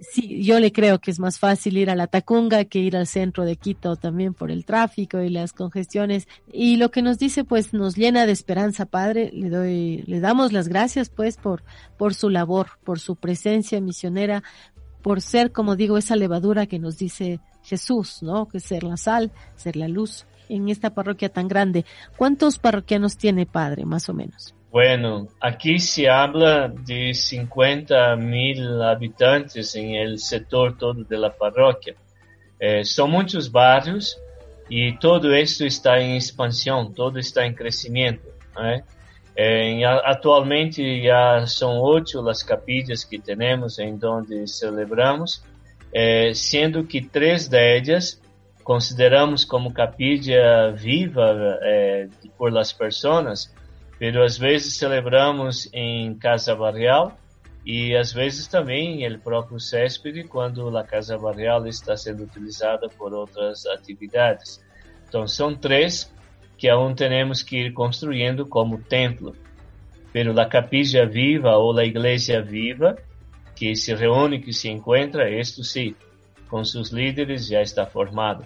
sí, 0.00 0.42
yo 0.42 0.58
le 0.60 0.72
creo 0.72 1.00
que 1.00 1.10
es 1.10 1.18
más 1.18 1.38
fácil 1.38 1.76
ir 1.76 1.90
a 1.90 1.94
la 1.94 2.06
Tacunga 2.06 2.64
que 2.64 2.80
ir 2.80 2.96
al 2.96 3.06
centro 3.06 3.44
de 3.44 3.56
Quito 3.56 3.96
también 3.96 4.34
por 4.34 4.50
el 4.50 4.64
tráfico 4.64 5.20
y 5.20 5.28
las 5.28 5.52
congestiones. 5.52 6.26
Y 6.52 6.76
lo 6.76 6.90
que 6.90 7.02
nos 7.02 7.18
dice, 7.18 7.44
pues 7.44 7.72
nos 7.72 7.96
llena 7.96 8.26
de 8.26 8.32
esperanza, 8.32 8.86
Padre. 8.86 9.30
Le 9.32 9.48
doy, 9.48 10.02
le 10.06 10.20
damos 10.20 10.52
las 10.52 10.68
gracias, 10.68 11.10
pues, 11.10 11.36
por, 11.36 11.62
por 11.96 12.14
su 12.14 12.30
labor, 12.30 12.70
por 12.84 12.98
su 12.98 13.16
presencia 13.16 13.80
misionera, 13.80 14.42
por 15.02 15.20
ser, 15.20 15.52
como 15.52 15.76
digo, 15.76 15.98
esa 15.98 16.16
levadura 16.16 16.66
que 16.66 16.78
nos 16.78 16.98
dice 16.98 17.40
Jesús, 17.64 18.22
¿no? 18.22 18.46
Que 18.46 18.60
ser 18.60 18.84
la 18.84 18.96
sal, 18.96 19.32
ser 19.56 19.76
la 19.76 19.88
luz 19.88 20.26
en 20.48 20.68
esta 20.68 20.90
parroquia 20.90 21.28
tan 21.28 21.48
grande. 21.48 21.84
¿Cuántos 22.16 22.58
parroquianos 22.58 23.16
tiene 23.16 23.46
Padre, 23.46 23.84
más 23.84 24.08
o 24.08 24.14
menos? 24.14 24.54
Bueno, 24.70 25.28
aquí 25.40 25.78
se 25.78 26.08
habla 26.08 26.68
de 26.68 27.14
50 27.14 28.16
mil 28.16 28.82
habitantes 28.82 29.74
en 29.76 29.94
el 29.94 30.18
sector 30.18 30.76
todo 30.76 31.04
de 31.04 31.16
la 31.16 31.32
parroquia. 31.32 31.94
Eh, 32.58 32.84
son 32.84 33.10
muchos 33.10 33.50
barrios 33.52 34.18
y 34.68 34.98
todo 34.98 35.32
esto 35.32 35.64
está 35.64 36.00
en 36.00 36.16
expansión, 36.16 36.92
todo 36.92 37.18
está 37.18 37.44
en 37.44 37.54
crecimiento. 37.54 38.28
¿eh? 38.60 38.82
Eh, 39.36 39.82
atualmente 39.84 41.00
ya 41.00 41.46
son 41.46 41.76
ocho 41.80 42.22
las 42.22 42.42
capillas 42.42 43.06
que 43.06 43.18
tenemos 43.18 43.78
en 43.78 43.98
donde 43.98 44.46
celebramos 44.48 45.44
é, 45.94 46.34
sendo 46.34 46.84
que 46.84 47.00
três 47.00 47.46
delas 47.46 48.20
consideramos 48.64 49.44
como 49.44 49.72
capilla 49.72 50.72
viva 50.72 51.58
é, 51.62 52.08
por 52.36 52.52
las 52.52 52.72
personas, 52.72 53.54
pero 53.98 54.24
às 54.24 54.36
vezes 54.36 54.76
celebramos 54.76 55.68
em 55.72 56.14
casa 56.14 56.56
barrial 56.56 57.16
e 57.64 57.94
às 57.94 58.12
vezes 58.12 58.48
também 58.48 59.02
em 59.02 59.04
el 59.04 59.20
próprio 59.20 59.60
céspede 59.60 60.24
quando 60.24 60.76
a 60.76 60.82
casa 60.82 61.16
barrial 61.16 61.66
está 61.66 61.96
sendo 61.96 62.24
utilizada 62.24 62.88
por 62.88 63.14
outras 63.14 63.64
atividades. 63.66 64.60
Então 65.08 65.28
são 65.28 65.54
três 65.54 66.12
que 66.58 66.68
aún 66.68 66.94
temos 66.94 67.42
que 67.42 67.66
ir 67.66 67.72
construindo 67.72 68.46
como 68.46 68.78
templo. 68.78 69.36
Pero 70.12 70.38
a 70.38 70.46
capilla 70.46 71.06
viva 71.06 71.56
ou 71.56 71.76
a 71.78 71.84
igreja 71.84 72.40
viva 72.42 72.96
que 73.64 73.76
se 73.76 73.94
reúne, 73.94 74.42
que 74.42 74.52
se 74.52 74.68
encontra, 74.68 75.26
esto 75.26 75.64
sí, 75.64 75.96
con 76.48 76.66
sus 76.66 76.92
líderes 76.92 77.48
ya 77.48 77.62
está 77.62 77.86
formado. 77.86 78.44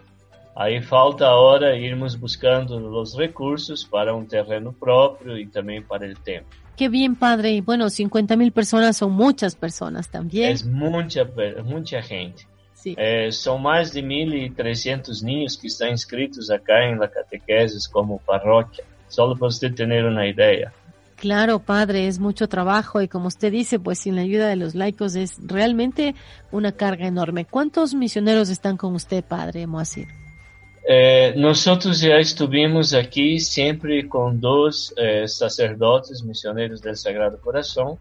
Aí 0.55 0.81
falta 0.81 1.29
agora 1.29 1.77
irmos 1.77 2.15
buscando 2.15 2.77
os 2.97 3.17
recursos 3.17 3.83
para 3.85 4.15
um 4.15 4.25
terreno 4.25 4.73
próprio 4.73 5.37
e 5.37 5.45
também 5.47 5.83
para 5.83 6.07
o 6.07 6.15
tempo. 6.15 6.47
Qué 6.77 6.89
bien, 6.89 7.17
padre. 7.17 7.51
Y 7.51 7.61
bueno, 7.61 7.91
50 7.91 8.37
mil 8.37 8.53
personas 8.53 8.97
son 8.97 9.11
muchas 9.11 9.57
personas 9.57 10.09
también. 10.09 10.53
Es 10.53 10.65
mucha, 10.65 11.29
mucha 11.65 12.01
gente. 12.01 12.47
Sí. 12.75 12.95
Eh, 12.97 13.33
são 13.33 13.59
mais 13.59 13.91
de 13.91 14.01
1.300 14.01 15.21
niños 15.25 15.57
que 15.57 15.67
estão 15.67 15.89
inscritos 15.89 16.49
acá 16.49 16.85
em 16.85 16.97
la 16.97 17.09
catequesis 17.09 17.89
como 17.89 18.21
parroquia. 18.21 18.85
Solo 19.09 19.37
para 19.37 19.51
você 19.51 19.69
ter 19.69 20.05
uma 20.05 20.27
ideia. 20.27 20.73
Claro, 21.19 21.59
padre, 21.59 22.07
es 22.07 22.21
mucho 22.21 22.49
trabajo 22.49 23.03
y 23.03 23.09
como 23.09 23.27
usted 23.27 23.51
dice, 23.51 23.81
pues 23.81 23.99
sin 23.99 24.15
la 24.15 24.23
ayuda 24.23 24.47
de 24.47 24.55
los 24.55 24.77
laicos 24.77 25.17
es 25.17 25.37
realmente 25.45 26.15
una 26.53 26.71
carga 26.71 27.09
enorme. 27.09 27.45
¿Cuántos 27.45 27.93
misioneros 27.93 28.51
están 28.51 28.77
con 28.77 28.95
usted, 28.95 29.25
padre 29.25 29.67
Moacir? 29.67 30.07
Eh, 30.89 31.35
nosotros 31.37 32.01
ya 32.01 32.19
estuvimos 32.19 32.95
aquí 32.95 33.41
siempre 33.41 34.09
con 34.09 34.41
dos 34.41 34.95
eh, 34.97 35.27
sacerdotes 35.27 36.23
misioneros 36.23 36.81
del 36.81 36.97
Sagrado 36.97 37.41
Corazón. 37.41 37.99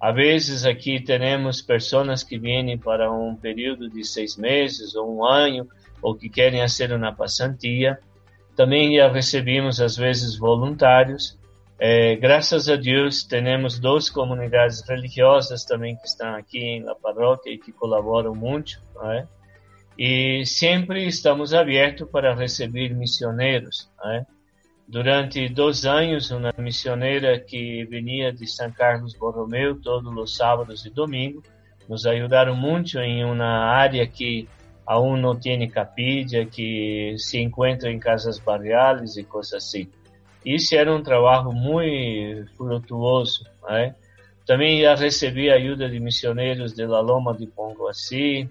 A 0.00 0.12
veces 0.12 0.64
aquí 0.64 1.00
tenemos 1.04 1.62
personas 1.62 2.24
que 2.24 2.38
vienen 2.38 2.80
para 2.80 3.10
un 3.10 3.38
periodo 3.38 3.86
de 3.86 4.02
seis 4.02 4.38
meses 4.38 4.96
o 4.96 5.02
un 5.02 5.28
año 5.30 5.66
o 6.00 6.16
que 6.16 6.30
quieren 6.30 6.62
hacer 6.62 6.94
una 6.94 7.14
pasantía. 7.14 8.00
También 8.56 8.92
ya 8.92 9.10
recibimos 9.10 9.78
a 9.78 10.02
veces 10.02 10.38
voluntarios. 10.38 11.38
É, 11.78 12.16
graças 12.16 12.70
a 12.70 12.76
Deus, 12.76 13.22
temos 13.22 13.78
duas 13.78 14.08
comunidades 14.08 14.82
religiosas 14.88 15.62
também 15.64 15.94
que 15.96 16.06
estão 16.06 16.34
aqui 16.34 16.80
na 16.80 16.94
paróquia 16.94 17.50
e 17.50 17.58
que 17.58 17.70
colaboram 17.70 18.34
muito. 18.34 18.80
Né? 19.02 19.28
E 19.98 20.46
sempre 20.46 21.06
estamos 21.06 21.52
abertos 21.52 22.08
para 22.10 22.34
receber 22.34 22.94
missioneiros. 22.94 23.90
Né? 24.02 24.26
Durante 24.88 25.48
dois 25.50 25.84
anos, 25.84 26.30
uma 26.30 26.52
missioneira 26.56 27.38
que 27.38 27.84
vinha 27.84 28.32
de 28.32 28.46
São 28.46 28.70
Carlos 28.70 29.14
Borromeu 29.14 29.78
todos 29.78 30.16
os 30.16 30.34
sábados 30.34 30.86
e 30.86 30.90
domingos, 30.90 31.44
nos 31.86 32.06
ajudaram 32.06 32.56
muito 32.56 32.98
em 32.98 33.22
uma 33.22 33.66
área 33.66 34.06
que 34.06 34.48
aún 34.86 35.18
não 35.18 35.38
tem 35.38 35.68
capilla, 35.68 36.46
que 36.46 37.16
se 37.18 37.38
encontra 37.38 37.90
em 37.90 37.98
casas 37.98 38.38
barriales 38.38 39.16
e 39.16 39.24
coisas 39.24 39.54
assim. 39.54 39.90
Isso 40.46 40.76
era 40.76 40.94
um 40.94 41.02
trabalho 41.02 41.50
muito 41.50 42.46
frutuoso. 42.56 43.44
Né? 43.68 43.96
Também 44.46 44.80
já 44.80 44.94
recebi 44.94 45.50
ajuda 45.50 45.88
de 45.88 45.98
missioneiros 45.98 46.72
de 46.72 46.86
La 46.86 47.00
Loma 47.00 47.36
de 47.36 47.48
Ponguaci, 47.48 48.48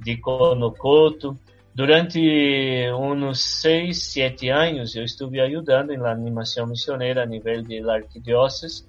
de 0.00 0.16
Conocoto. 0.16 1.38
Durante 1.72 2.90
uns 2.98 3.40
seis, 3.40 4.02
sete 4.02 4.48
anos, 4.48 4.96
eu 4.96 5.04
estive 5.04 5.40
ajudando 5.40 5.96
na 5.96 6.10
animação 6.10 6.66
missioneira 6.66 7.22
a 7.22 7.26
nível 7.26 7.62
da 7.84 7.94
arquidiocese. 7.94 8.84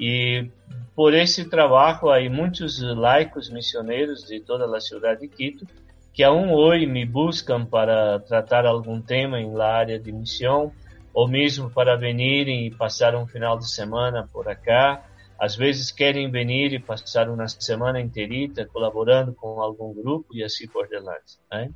E 0.00 0.48
por 0.96 1.12
esse 1.12 1.44
trabalho, 1.44 2.10
há 2.10 2.30
muitos 2.30 2.80
laicos 2.80 3.50
missioneiros 3.50 4.24
de 4.24 4.40
toda 4.40 4.64
a 4.74 4.80
cidade 4.80 5.20
de 5.20 5.28
Quito 5.28 5.66
que 6.14 6.24
aún 6.24 6.52
hoje 6.52 6.86
me 6.86 7.04
buscam 7.04 7.66
para 7.66 8.18
tratar 8.20 8.64
algum 8.66 9.00
tema 9.00 9.38
em 9.38 9.52
la 9.52 9.76
área 9.76 10.00
de 10.00 10.10
missão 10.10 10.72
ou 11.12 11.28
mesmo 11.28 11.70
para 11.70 11.96
virem 11.96 12.66
e 12.66 12.74
passar 12.74 13.14
um 13.14 13.26
final 13.26 13.58
de 13.58 13.70
semana 13.70 14.28
por 14.32 14.48
acá. 14.48 15.04
Às 15.38 15.54
vezes 15.54 15.92
querem 15.92 16.30
vir 16.30 16.72
e 16.72 16.78
passar 16.78 17.28
uma 17.28 17.46
semana 17.48 18.00
inteira 18.00 18.66
colaborando 18.66 19.32
com 19.32 19.60
algum 19.60 19.94
grupo 19.94 20.34
e 20.34 20.42
assim 20.42 20.66
por 20.66 20.88
diante. 20.88 21.38
Né? 21.50 21.70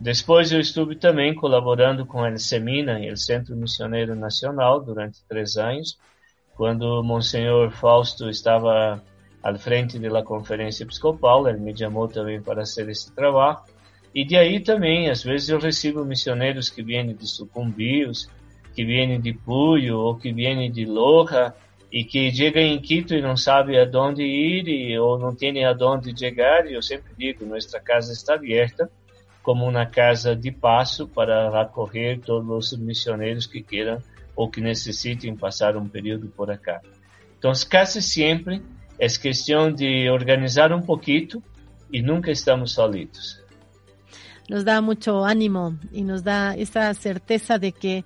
Depois 0.00 0.52
eu 0.52 0.60
estive 0.60 0.96
também 0.96 1.34
colaborando 1.34 2.04
com 2.04 2.22
o 2.22 2.38
Semina, 2.38 3.00
o 3.12 3.16
Centro 3.16 3.56
Missioneiro 3.56 4.14
Nacional, 4.14 4.80
durante 4.80 5.24
três 5.28 5.56
anos, 5.56 5.98
quando 6.54 7.02
Monsenhor 7.02 7.70
Fausto 7.70 8.28
estava 8.28 9.02
à 9.42 9.54
frente 9.58 9.98
da 9.98 10.22
conferência 10.22 10.84
episcopal, 10.84 11.48
ele 11.48 11.58
me 11.58 11.76
chamou 11.76 12.08
também 12.08 12.40
para 12.40 12.60
fazer 12.60 12.88
esse 12.88 13.12
trabalho. 13.14 13.58
E 14.14 14.24
de 14.24 14.36
aí 14.36 14.60
também, 14.60 15.10
às 15.10 15.22
vezes 15.22 15.48
eu 15.48 15.58
recebo 15.58 16.04
missionários 16.04 16.70
que 16.70 16.82
vêm 16.82 17.14
de 17.14 17.26
Sucumbios, 17.26 18.28
que 18.74 18.84
vêm 18.84 19.20
de 19.20 19.32
Puyo 19.32 19.98
ou 19.98 20.16
que 20.16 20.32
vêm 20.32 20.70
de 20.70 20.84
Loja 20.84 21.54
e 21.92 22.04
que 22.04 22.32
chegam 22.34 22.62
em 22.62 22.80
Quito 22.80 23.14
e 23.14 23.22
não 23.22 23.36
sabem 23.36 23.78
aonde 23.78 24.22
ir 24.22 24.66
e, 24.66 24.98
ou 24.98 25.18
não 25.18 25.34
têm 25.34 25.64
aonde 25.64 26.18
chegar. 26.18 26.66
E 26.66 26.74
eu 26.74 26.82
sempre 26.82 27.12
digo, 27.16 27.46
nossa 27.46 27.78
casa 27.78 28.12
está 28.12 28.34
aberta 28.34 28.90
como 29.42 29.64
uma 29.68 29.86
casa 29.86 30.34
de 30.34 30.50
passo 30.50 31.06
para 31.06 31.60
acolher 31.60 32.18
todos 32.20 32.72
os 32.72 32.78
missionários 32.78 33.46
que 33.46 33.62
queiram 33.62 34.02
ou 34.34 34.50
que 34.50 34.60
necessitem 34.60 35.36
passar 35.36 35.76
um 35.76 35.88
período 35.88 36.28
por 36.28 36.50
acá. 36.50 36.80
Então, 37.38 37.52
quase 37.70 38.02
sempre 38.02 38.62
é 38.98 39.06
questão 39.06 39.70
de 39.70 40.08
organizar 40.10 40.72
um 40.72 40.80
pouquinho 40.80 41.42
e 41.92 42.02
nunca 42.02 42.30
estamos 42.30 42.72
solitos. 42.72 43.44
Nos 44.48 44.64
da 44.64 44.80
mucho 44.82 45.24
ánimo 45.24 45.78
y 45.92 46.02
nos 46.02 46.22
da 46.22 46.54
esa 46.56 46.92
certeza 46.92 47.58
de 47.58 47.72
que 47.72 48.04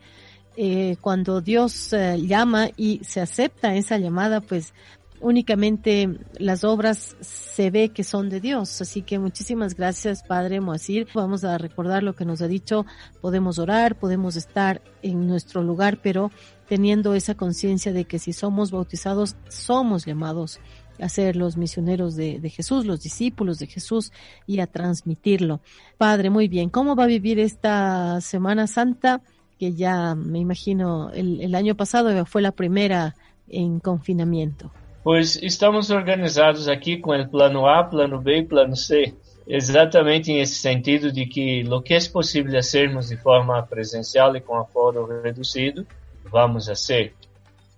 eh, 0.61 0.96
cuando 1.00 1.40
Dios 1.40 1.92
eh, 1.92 2.20
llama 2.20 2.68
y 2.76 2.98
se 3.04 3.20
acepta 3.20 3.76
esa 3.76 3.96
llamada, 3.96 4.40
pues 4.40 4.74
únicamente 5.20 6.18
las 6.36 6.64
obras 6.64 7.16
se 7.20 7.70
ve 7.70 7.90
que 7.90 8.02
son 8.02 8.28
de 8.28 8.40
Dios. 8.40 8.80
Así 8.80 9.02
que 9.02 9.20
muchísimas 9.20 9.76
gracias, 9.76 10.24
Padre 10.24 10.61
Moacir. 10.61 11.06
Vamos 11.14 11.44
a 11.44 11.59
recordar 11.59 12.02
lo 12.02 12.16
que 12.16 12.24
nos 12.24 12.42
ha 12.42 12.48
dicho. 12.48 12.86
Podemos 13.20 13.61
orar, 13.61 14.00
podemos 14.00 14.34
estar 14.34 14.82
en 15.00 15.28
nuestro 15.28 15.62
lugar, 15.62 16.00
pero 16.02 16.32
teniendo 16.68 17.14
esa 17.14 17.36
conciencia 17.36 17.92
de 17.92 18.04
que 18.04 18.18
si 18.18 18.32
somos 18.32 18.72
bautizados, 18.72 19.36
somos 19.48 20.06
llamados 20.06 20.59
a 21.00 21.09
ser 21.09 21.36
los 21.36 21.56
misioneros 21.56 22.16
de, 22.16 22.40
de, 22.40 22.50
Jesús, 22.50 22.84
los 22.84 23.00
discípulos 23.00 23.61
de 23.61 23.68
Jesús 23.68 24.11
y 24.44 24.59
a 24.59 24.66
transmitirlo. 24.66 25.61
Padre, 25.98 26.30
muy 26.30 26.48
bien. 26.48 26.68
¿Cómo 26.68 26.96
va 26.96 27.04
a 27.04 27.06
vivir 27.06 27.38
esta 27.38 28.20
Semana 28.20 28.66
Santa? 28.66 29.22
Que 29.59 29.74
ya 29.74 30.14
me 30.14 30.38
imagino 30.38 31.11
el, 31.12 31.40
el 31.40 31.54
año 31.54 31.74
pasado 31.74 32.24
fue 32.26 32.42
la 32.42 32.52
primera 32.52 33.16
en 33.48 33.80
confinamiento. 33.80 34.70
Pois 35.02 35.36
estamos 35.42 35.90
organizados 35.90 36.68
aqui 36.68 36.98
com 36.98 37.12
o 37.12 37.28
plano 37.28 37.66
A, 37.66 37.84
plano 37.84 38.20
B 38.20 38.38
e 38.38 38.44
plano 38.44 38.76
C, 38.76 39.14
exatamente 39.46 40.32
nesse 40.32 40.56
sentido 40.56 41.11
de 41.11 41.24
que 41.26 41.64
o 41.68 41.80
que 41.80 41.94
é 41.94 42.00
possível 42.11 42.59
hacermos 42.59 43.09
de 43.09 43.16
forma 43.16 43.62
presencial 43.62 44.36
e 44.36 44.40
com 44.40 44.56
aforo 44.56 45.06
reduzido, 45.22 45.86
vamos 46.30 46.66
fazer. 46.66 47.14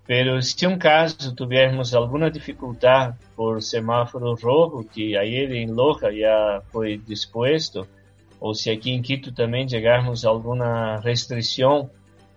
Pero 0.06 0.42
se 0.42 0.66
um 0.66 0.76
caso 0.76 1.32
tivermos 1.36 1.94
alguma 1.94 2.30
dificuldade 2.30 3.16
por 3.36 3.62
semáforo 3.62 4.34
rojo, 4.34 4.84
que 4.92 5.16
aí 5.16 5.44
em 5.54 5.70
Loja 5.70 6.10
já 6.10 6.62
foi 6.72 6.98
disposto, 6.98 7.86
ou 8.40 8.54
se 8.54 8.70
aqui 8.70 8.90
em 8.90 9.02
Quito 9.02 9.32
também 9.32 9.68
chegarmos 9.68 10.24
a 10.24 10.30
alguma 10.30 10.98
restrição 11.00 11.90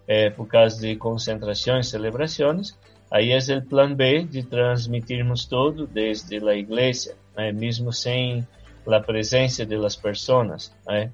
eh, 0.07 0.29
por 0.29 0.47
causa 0.47 0.79
de 0.79 0.95
concentrações, 0.95 1.89
celebrações, 1.89 2.75
Aí 3.13 3.31
é 3.31 3.57
o 3.57 3.61
plano 3.61 3.95
B 3.95 4.23
de 4.23 4.41
transmitirmos 4.41 5.45
todo 5.45 5.85
desde 5.85 6.37
a 6.49 6.55
igreja, 6.55 7.13
né? 7.37 7.51
mesmo 7.51 7.93
sem 7.93 8.43
a 8.87 8.99
presença 8.99 9.63
das 9.63 9.95
pessoas. 9.95 10.73
Né? 10.87 11.11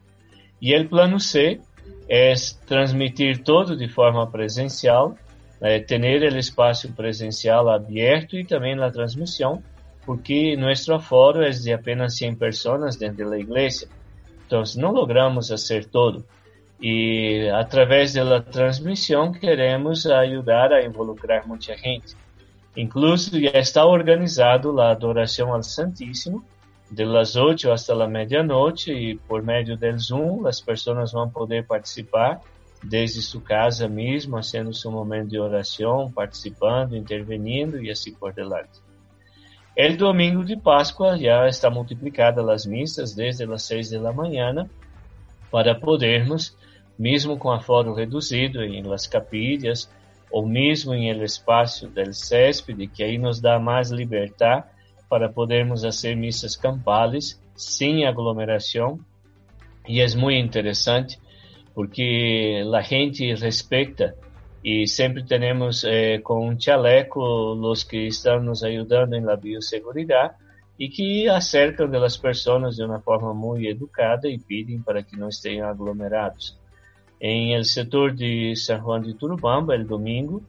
E 0.61 0.73
o 0.73 0.87
plano 0.87 1.19
C 1.19 1.59
é 2.07 2.33
transmitir 2.65 3.43
todo 3.43 3.75
de 3.75 3.89
forma 3.89 4.25
presencial, 4.31 5.13
né? 5.59 5.81
ter 5.81 5.99
o 5.99 6.37
espaço 6.37 6.89
presencial 6.93 7.67
aberto 7.67 8.37
e 8.37 8.45
também 8.45 8.81
a 8.81 8.89
transmissão, 8.89 9.61
porque 10.05 10.55
nosso 10.55 10.93
aforo 10.93 11.43
é 11.43 11.49
de 11.49 11.73
apenas 11.73 12.15
100 12.15 12.35
pessoas 12.35 12.95
dentro 12.95 13.29
da 13.29 13.37
igreja. 13.37 13.89
Então, 14.49 14.63
não 14.77 14.91
logramos 14.91 15.49
fazer 15.49 15.85
todo 15.85 16.25
e 16.81 17.47
através 17.53 18.13
da 18.13 18.41
transmissão 18.41 19.31
queremos 19.31 20.07
ajudar 20.07 20.73
a 20.73 20.83
involucrar 20.83 21.47
muita 21.47 21.77
gente. 21.77 22.17
Incluso 22.75 23.39
já 23.39 23.59
está 23.59 23.85
organizado 23.85 24.81
a 24.81 24.89
adoração 24.89 25.53
ao 25.53 25.61
Santíssimo, 25.61 26.43
de 26.89 27.05
las 27.05 27.35
8 27.35 27.71
hasta 27.71 27.93
la 27.93 28.07
medianoche 28.07 28.91
e 28.91 29.15
por 29.15 29.43
meio 29.43 29.77
do 29.77 29.99
Zoom 29.99 30.47
as 30.47 30.59
pessoas 30.59 31.11
vão 31.11 31.29
poder 31.29 31.67
participar 31.67 32.41
desde 32.83 33.21
sua 33.21 33.41
casa 33.41 33.87
mesmo, 33.87 34.37
fazendo 34.37 34.73
seu 34.73 34.89
momento 34.89 35.29
de 35.29 35.39
oração, 35.39 36.11
participando, 36.11 36.95
intervenindo 36.95 37.79
e 37.83 37.91
assim 37.91 38.15
por 38.15 38.33
diante. 38.33 38.88
El 39.75 39.97
domingo 39.97 40.43
de 40.43 40.57
Páscoa 40.57 41.17
já 41.17 41.47
está 41.47 41.69
multiplicada 41.69 42.41
as 42.51 42.65
missas 42.65 43.15
desde 43.15 43.43
as 43.45 43.63
seis 43.63 43.91
da 43.91 44.11
manhã 44.11 44.69
para 45.51 45.73
podermos 45.73 46.57
mesmo 46.99 47.37
com 47.37 47.49
aforo 47.49 47.93
reduzido 47.93 48.61
em 48.61 48.83
las 48.83 49.07
capillas 49.07 49.89
ou 50.29 50.45
mesmo 50.45 50.93
em 50.93 51.09
el 51.09 51.23
espaço 51.23 51.87
del 51.87 52.13
céspede, 52.13 52.87
que 52.87 53.01
aí 53.01 53.17
nos 53.17 53.39
dá 53.39 53.57
mais 53.57 53.89
liberdade 53.89 54.65
para 55.09 55.29
podermos 55.29 55.81
fazer 55.81 56.13
missas 56.15 56.57
campales 56.57 57.41
sem 57.55 58.05
aglomeração. 58.05 58.99
E 59.87 60.01
é 60.01 60.15
muito 60.15 60.45
interessante 60.45 61.17
porque 61.73 62.61
a 62.71 62.81
gente 62.81 63.33
respeita 63.33 64.13
e 64.63 64.87
sempre 64.87 65.23
temos 65.23 65.83
eh, 65.83 66.19
com 66.19 66.47
um 66.47 66.59
chaleco 66.59 67.19
os 67.21 67.83
que 67.83 68.07
estão 68.07 68.41
nos 68.41 68.63
ajudando 68.63 69.13
em 69.13 69.21
la 69.21 69.35
biosseguridade 69.35 70.33
e 70.77 70.89
que 70.89 71.27
acercam 71.29 71.89
das 71.89 72.17
pessoas 72.17 72.75
de 72.75 72.83
uma 72.83 72.99
forma 72.99 73.33
muito 73.33 73.65
educada 73.65 74.27
e 74.27 74.37
pedem 74.39 74.81
para 74.81 75.03
que 75.03 75.17
não 75.17 75.29
estejam 75.29 75.67
aglomerados. 75.67 76.57
Em 77.21 77.53
el 77.53 77.65
setor 77.65 78.13
de 78.13 78.55
San 78.55 78.79
Juan 78.79 79.01
de 79.01 79.13
Turubamba, 79.13 79.75
el 79.75 79.85
domingo, 79.85 80.41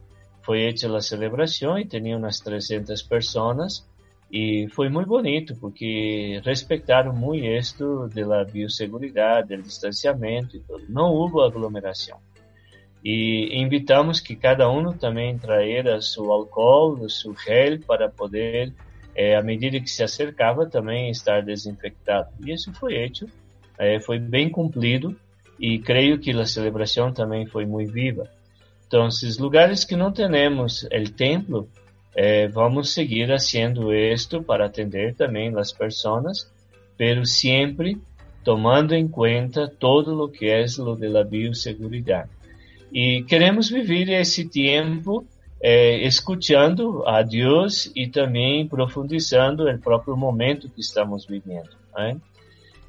foi 0.43 0.63
hecha 0.63 0.95
a 0.97 1.01
celebração 1.01 1.79
e 1.79 1.85
tinha 1.85 2.17
umas 2.17 2.39
300 2.41 3.03
pessoas 3.03 3.85
e 4.33 4.69
foi 4.71 4.89
muito 4.89 5.09
bonito 5.09 5.57
porque 5.57 6.41
respeitaram 6.45 7.13
muito 7.13 7.45
isto 7.45 8.09
da 8.09 8.45
biosseguridade, 8.45 9.57
do 9.57 9.63
distanciamento 9.63 10.57
e 10.57 10.61
tudo. 10.61 10.85
Não 10.89 11.13
houve 11.13 11.41
aglomeração. 11.41 12.19
E 13.05 13.59
invitamos 13.59 14.21
que 14.21 14.37
cada 14.37 14.71
um 14.71 14.93
também 14.93 15.39
traera 15.39 16.03
seu 16.03 16.31
álcool, 16.31 17.09
seu 17.09 17.35
gel 17.35 17.81
para 17.81 18.09
poder, 18.11 18.73
eh, 19.15 19.35
à 19.35 19.43
medida 19.43 19.81
que 19.81 19.91
se 19.91 20.03
acercava, 20.03 20.67
também 20.67 21.11
estar 21.11 21.43
desinfectado. 21.43 22.29
E 22.45 22.53
isso 22.53 22.73
foi 22.75 22.95
feito, 22.95 23.27
eh, 23.79 24.01
foi 24.01 24.19
bem 24.19 24.51
cumprido 24.51 25.17
e 25.59 25.79
creio 25.79 26.19
que 26.19 26.31
a 26.31 26.45
celebração 26.45 27.13
também 27.13 27.47
foi 27.47 27.65
muito 27.65 27.93
viva. 27.93 28.29
Então, 28.87 29.07
esses 29.07 29.39
lugares 29.39 29.85
que 29.85 29.97
não 29.97 30.13
temos 30.13 30.83
o 30.83 31.13
templo, 31.13 31.69
eh, 32.15 32.49
vamos 32.49 32.93
seguir 32.93 33.29
fazendo 33.29 33.95
isto 33.95 34.43
para 34.43 34.67
atender 34.67 35.15
também 35.15 35.57
as 35.57 35.73
pessoas, 35.73 36.51
pero 36.99 37.25
sempre 37.25 37.99
tomando 38.45 38.95
em 38.95 39.07
conta 39.07 39.69
todo 39.69 40.23
o 40.23 40.29
que 40.29 40.47
é 40.47 40.65
o 40.79 40.97
de 40.97 41.09
la 41.09 41.23
biosseguridade. 41.23 42.40
E 42.93 43.23
queremos 43.23 43.69
viver 43.69 44.09
esse 44.09 44.49
tempo 44.49 45.25
eh, 45.63 46.07
escutando 46.07 47.07
a 47.07 47.23
Deus 47.23 47.91
e 47.95 48.09
também 48.09 48.67
profundizando 48.67 49.69
o 49.69 49.79
próprio 49.79 50.17
momento 50.17 50.69
que 50.69 50.81
estamos 50.81 51.27
vivendo. 51.27 51.71
Né? 51.97 52.17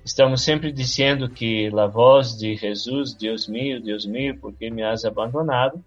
Estamos 0.04 0.42
sempre 0.42 0.72
dizendo 0.72 1.30
que 1.30 1.70
a 1.78 1.86
voz 1.86 2.36
de 2.38 2.56
Jesus, 2.56 3.14
Deus 3.14 3.48
mío, 3.48 3.82
Deus 3.82 4.06
mío, 4.06 4.38
por 4.40 4.54
que 4.54 4.72
me 4.72 4.84
has 4.84 5.06
abandonado? 5.06 5.84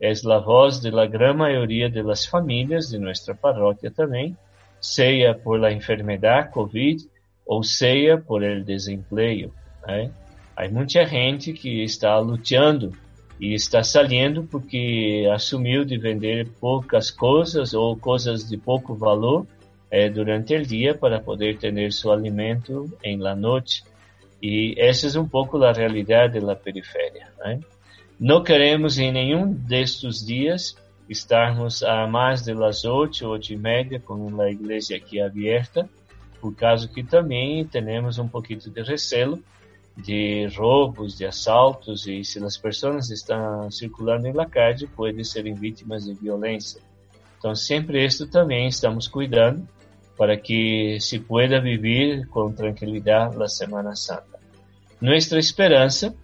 É 0.00 0.12
a 0.12 0.38
voz 0.38 0.80
de 0.80 0.92
la 0.92 1.06
gran 1.06 1.34
maioria 1.34 1.90
de 1.90 2.02
las 2.02 2.24
famílias 2.24 2.88
de 2.88 2.98
nossa 2.98 3.34
paróquia 3.34 3.90
também, 3.90 4.36
seja 4.80 5.34
por 5.34 5.58
la 5.58 5.72
enfermedade 5.72 6.52
COVID 6.52 7.04
ou 7.44 7.64
seja 7.64 8.16
por 8.16 8.44
el 8.44 8.62
desempleo. 8.62 9.52
Né? 9.84 10.12
Há 10.54 10.68
muita 10.68 11.04
gente 11.04 11.52
que 11.52 11.82
está 11.82 12.16
lutando 12.20 12.92
e 13.40 13.54
está 13.54 13.82
saindo 13.82 14.42
porque 14.44 15.28
assumiu 15.32 15.84
de 15.84 15.96
vender 15.96 16.48
poucas 16.60 17.10
coisas 17.10 17.72
ou 17.72 17.96
coisas 17.96 18.48
de 18.48 18.56
pouco 18.56 18.94
valor 18.94 19.46
eh, 19.90 20.10
durante 20.10 20.56
o 20.56 20.66
dia 20.66 20.94
para 20.94 21.20
poder 21.20 21.56
ter 21.58 21.92
seu 21.92 22.12
alimento 22.12 22.92
em 23.02 23.16
la 23.16 23.36
noite. 23.36 23.84
E 24.42 24.74
essa 24.76 25.06
é 25.16 25.20
um 25.20 25.28
pouco 25.28 25.62
a 25.62 25.72
realidade 25.72 26.40
da 26.40 26.54
periferia. 26.54 27.28
Né? 27.38 27.60
Não 28.18 28.42
queremos 28.42 28.98
em 28.98 29.12
nenhum 29.12 29.52
destes 29.52 30.24
dias 30.24 30.76
estarmos 31.08 31.82
a 31.82 32.06
mais 32.06 32.42
de 32.42 32.52
las 32.52 32.84
oito, 32.84 33.26
oito 33.26 33.52
e 33.52 33.56
meia 33.56 33.98
com 34.00 34.40
a 34.40 34.50
igreja 34.50 34.96
aqui 34.96 35.20
aberta, 35.20 35.88
por 36.40 36.54
causa 36.54 36.86
que 36.86 37.02
também 37.02 37.64
temos 37.64 38.18
um 38.18 38.28
pouquinho 38.28 38.60
de 38.60 38.82
recelo 38.82 39.42
de 39.98 40.46
roubos, 40.56 41.16
de 41.16 41.26
assaltos 41.26 42.06
e 42.06 42.22
se 42.24 42.42
as 42.42 42.56
pessoas 42.56 43.10
estão 43.10 43.70
circulando 43.70 44.32
na 44.32 44.46
calle 44.46 44.86
podem 44.86 45.24
serem 45.24 45.54
vítimas 45.54 46.04
de 46.04 46.14
violência. 46.14 46.80
Então 47.38 47.54
sempre 47.54 48.04
isto 48.04 48.26
também 48.26 48.68
estamos 48.68 49.08
cuidando 49.08 49.66
para 50.16 50.36
que 50.36 50.98
se 51.00 51.18
pueda 51.18 51.60
viver 51.60 52.26
com 52.28 52.52
tranquilidade 52.52 53.40
a 53.42 53.48
Semana 53.48 53.94
Santa. 53.96 54.38
Nossa 55.00 55.38
esperança 55.38 56.14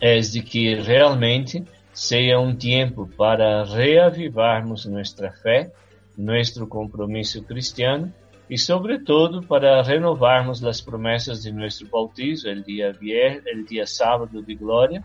é 0.00 0.18
de 0.18 0.42
que 0.42 0.74
realmente 0.74 1.64
seja 1.92 2.38
um 2.38 2.54
tempo 2.54 3.08
para 3.16 3.64
reavivarmos 3.64 4.86
nossa 4.86 5.30
fé, 5.32 5.72
nosso 6.16 6.66
compromisso 6.66 7.42
cristiano 7.42 8.12
e, 8.48 8.56
sobretudo, 8.56 9.42
para 9.42 9.82
renovarmos 9.82 10.64
as 10.64 10.80
promessas 10.80 11.42
de 11.42 11.52
nosso 11.52 11.86
bautizo, 11.86 12.48
o 12.48 12.62
dia 12.62 12.92
vier, 12.92 13.42
o 13.54 13.64
dia 13.64 13.86
sábado 13.86 14.42
de 14.42 14.54
glória, 14.54 15.04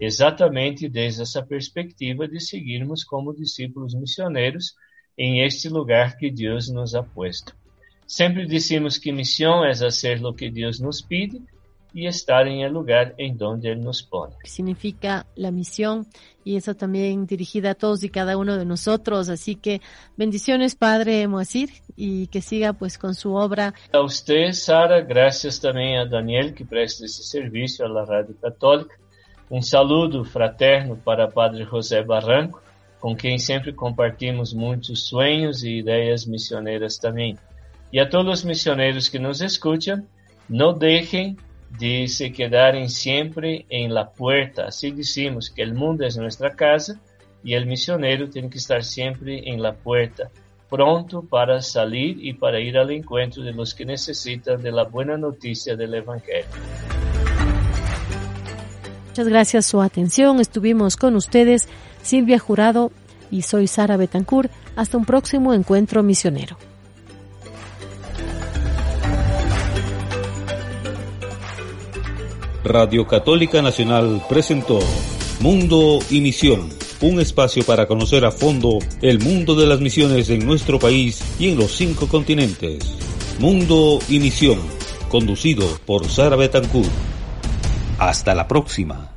exatamente 0.00 0.88
desde 0.88 1.22
essa 1.22 1.42
perspectiva 1.42 2.28
de 2.28 2.40
seguirmos 2.40 3.02
como 3.02 3.34
discípulos 3.34 3.94
missioneiros 3.94 4.74
em 5.18 5.44
este 5.44 5.68
lugar 5.68 6.16
que 6.16 6.30
Deus 6.30 6.68
nos 6.68 6.94
ha 6.94 7.02
puesto. 7.02 7.54
Sempre 8.06 8.46
dissemos 8.46 8.98
que 8.98 9.10
missão 9.12 9.64
é 9.64 9.74
fazer 9.74 10.24
o 10.24 10.32
que 10.32 10.50
Deus 10.50 10.78
nos 10.78 11.00
pede 11.00 11.42
y 11.94 12.08
estar 12.08 12.48
en 12.48 12.60
el 12.60 12.72
lugar 12.72 13.14
en 13.18 13.38
donde 13.38 13.70
Él 13.70 13.80
nos 13.80 14.02
pone. 14.02 14.34
Significa 14.42 15.26
la 15.36 15.52
misión 15.52 16.06
y 16.44 16.56
eso 16.56 16.74
también 16.74 17.24
dirigida 17.24 17.70
a 17.70 17.74
todos 17.76 18.02
y 18.02 18.08
cada 18.08 18.36
uno 18.36 18.58
de 18.58 18.64
nosotros. 18.64 19.28
Así 19.28 19.54
que 19.54 19.80
bendiciones, 20.16 20.74
Padre 20.74 21.28
Moacir, 21.28 21.70
y 21.96 22.26
que 22.26 22.40
siga 22.42 22.72
pues 22.72 22.98
con 22.98 23.14
su 23.14 23.34
obra. 23.34 23.72
A 23.92 24.00
usted, 24.00 24.52
Sara, 24.52 25.02
gracias 25.02 25.60
también 25.60 26.00
a 26.00 26.04
Daniel 26.04 26.52
que 26.52 26.64
presta 26.64 27.04
esse 27.04 27.22
serviço 27.22 27.84
a 27.84 27.88
la 27.88 28.04
Radio 28.04 28.34
Católica. 28.42 28.96
Um 29.48 29.62
saludo 29.62 30.24
fraterno 30.24 30.96
para 30.96 31.28
Padre 31.28 31.64
José 31.64 32.02
Barranco, 32.02 32.60
com 32.98 33.14
quem 33.14 33.38
sempre 33.38 33.72
compartimos 33.72 34.52
muitos 34.52 35.06
sonhos 35.06 35.62
e 35.62 35.78
ideias 35.78 36.26
missioneiras 36.26 36.96
também. 36.96 37.38
E 37.92 38.00
a 38.00 38.08
todos 38.08 38.40
os 38.40 38.44
missioneiros 38.44 39.08
que 39.08 39.18
nos 39.18 39.40
escutam, 39.40 40.04
não 40.48 40.76
deixem 40.76 41.36
de 41.70 42.06
se 42.08 42.30
quedarem 42.30 42.88
sempre 42.88 43.66
em 43.68 43.88
la 43.88 44.04
puerta. 44.04 44.66
Assim 44.66 44.94
dizemos 44.94 45.48
que 45.48 45.64
o 45.64 45.74
mundo 45.74 46.02
é 46.02 46.08
nossa 46.16 46.50
casa 46.50 47.00
e 47.44 47.56
o 47.56 47.66
missionário 47.66 48.28
tem 48.28 48.48
que 48.48 48.56
estar 48.56 48.82
sempre 48.82 49.40
em 49.40 49.58
la 49.58 49.72
puerta, 49.72 50.30
pronto 50.70 51.22
para 51.22 51.60
salir 51.60 52.16
e 52.20 52.32
para 52.32 52.60
ir 52.60 52.76
ao 52.76 52.90
encontro 52.90 53.42
de 53.42 53.52
los 53.52 53.72
que 53.72 53.84
necessitam 53.84 54.56
de 54.56 54.70
la 54.70 54.84
buena 54.84 55.18
noticia 55.18 55.76
del 55.76 55.94
Evangelio. 55.94 56.46
Muchas 59.08 59.28
gracias 59.28 59.66
su 59.66 59.80
atención. 59.80 60.40
Estuvimos 60.40 60.96
con 60.96 61.14
ustedes 61.14 61.68
Silvia 62.02 62.38
Jurado 62.38 62.90
y 63.30 63.42
soy 63.42 63.68
Sara 63.68 63.96
Betancourt. 63.96 64.50
Hasta 64.74 64.96
un 64.96 65.04
próximo 65.04 65.54
encuentro 65.54 66.02
misionero. 66.02 66.56
Radio 72.64 73.06
Católica 73.06 73.60
Nacional 73.60 74.24
presentó 74.26 74.78
Mundo 75.40 75.98
y 76.08 76.22
Misión, 76.22 76.70
un 77.02 77.20
espacio 77.20 77.62
para 77.62 77.86
conocer 77.86 78.24
a 78.24 78.30
fondo 78.30 78.78
el 79.02 79.20
mundo 79.20 79.54
de 79.54 79.66
las 79.66 79.80
misiones 79.80 80.30
en 80.30 80.46
nuestro 80.46 80.78
país 80.78 81.22
y 81.38 81.50
en 81.50 81.58
los 81.58 81.76
cinco 81.76 82.08
continentes. 82.08 82.90
Mundo 83.38 83.98
y 84.08 84.18
Misión, 84.18 84.60
conducido 85.10 85.66
por 85.84 86.08
Sara 86.08 86.36
Betancourt. 86.36 86.88
Hasta 87.98 88.34
la 88.34 88.48
próxima. 88.48 89.13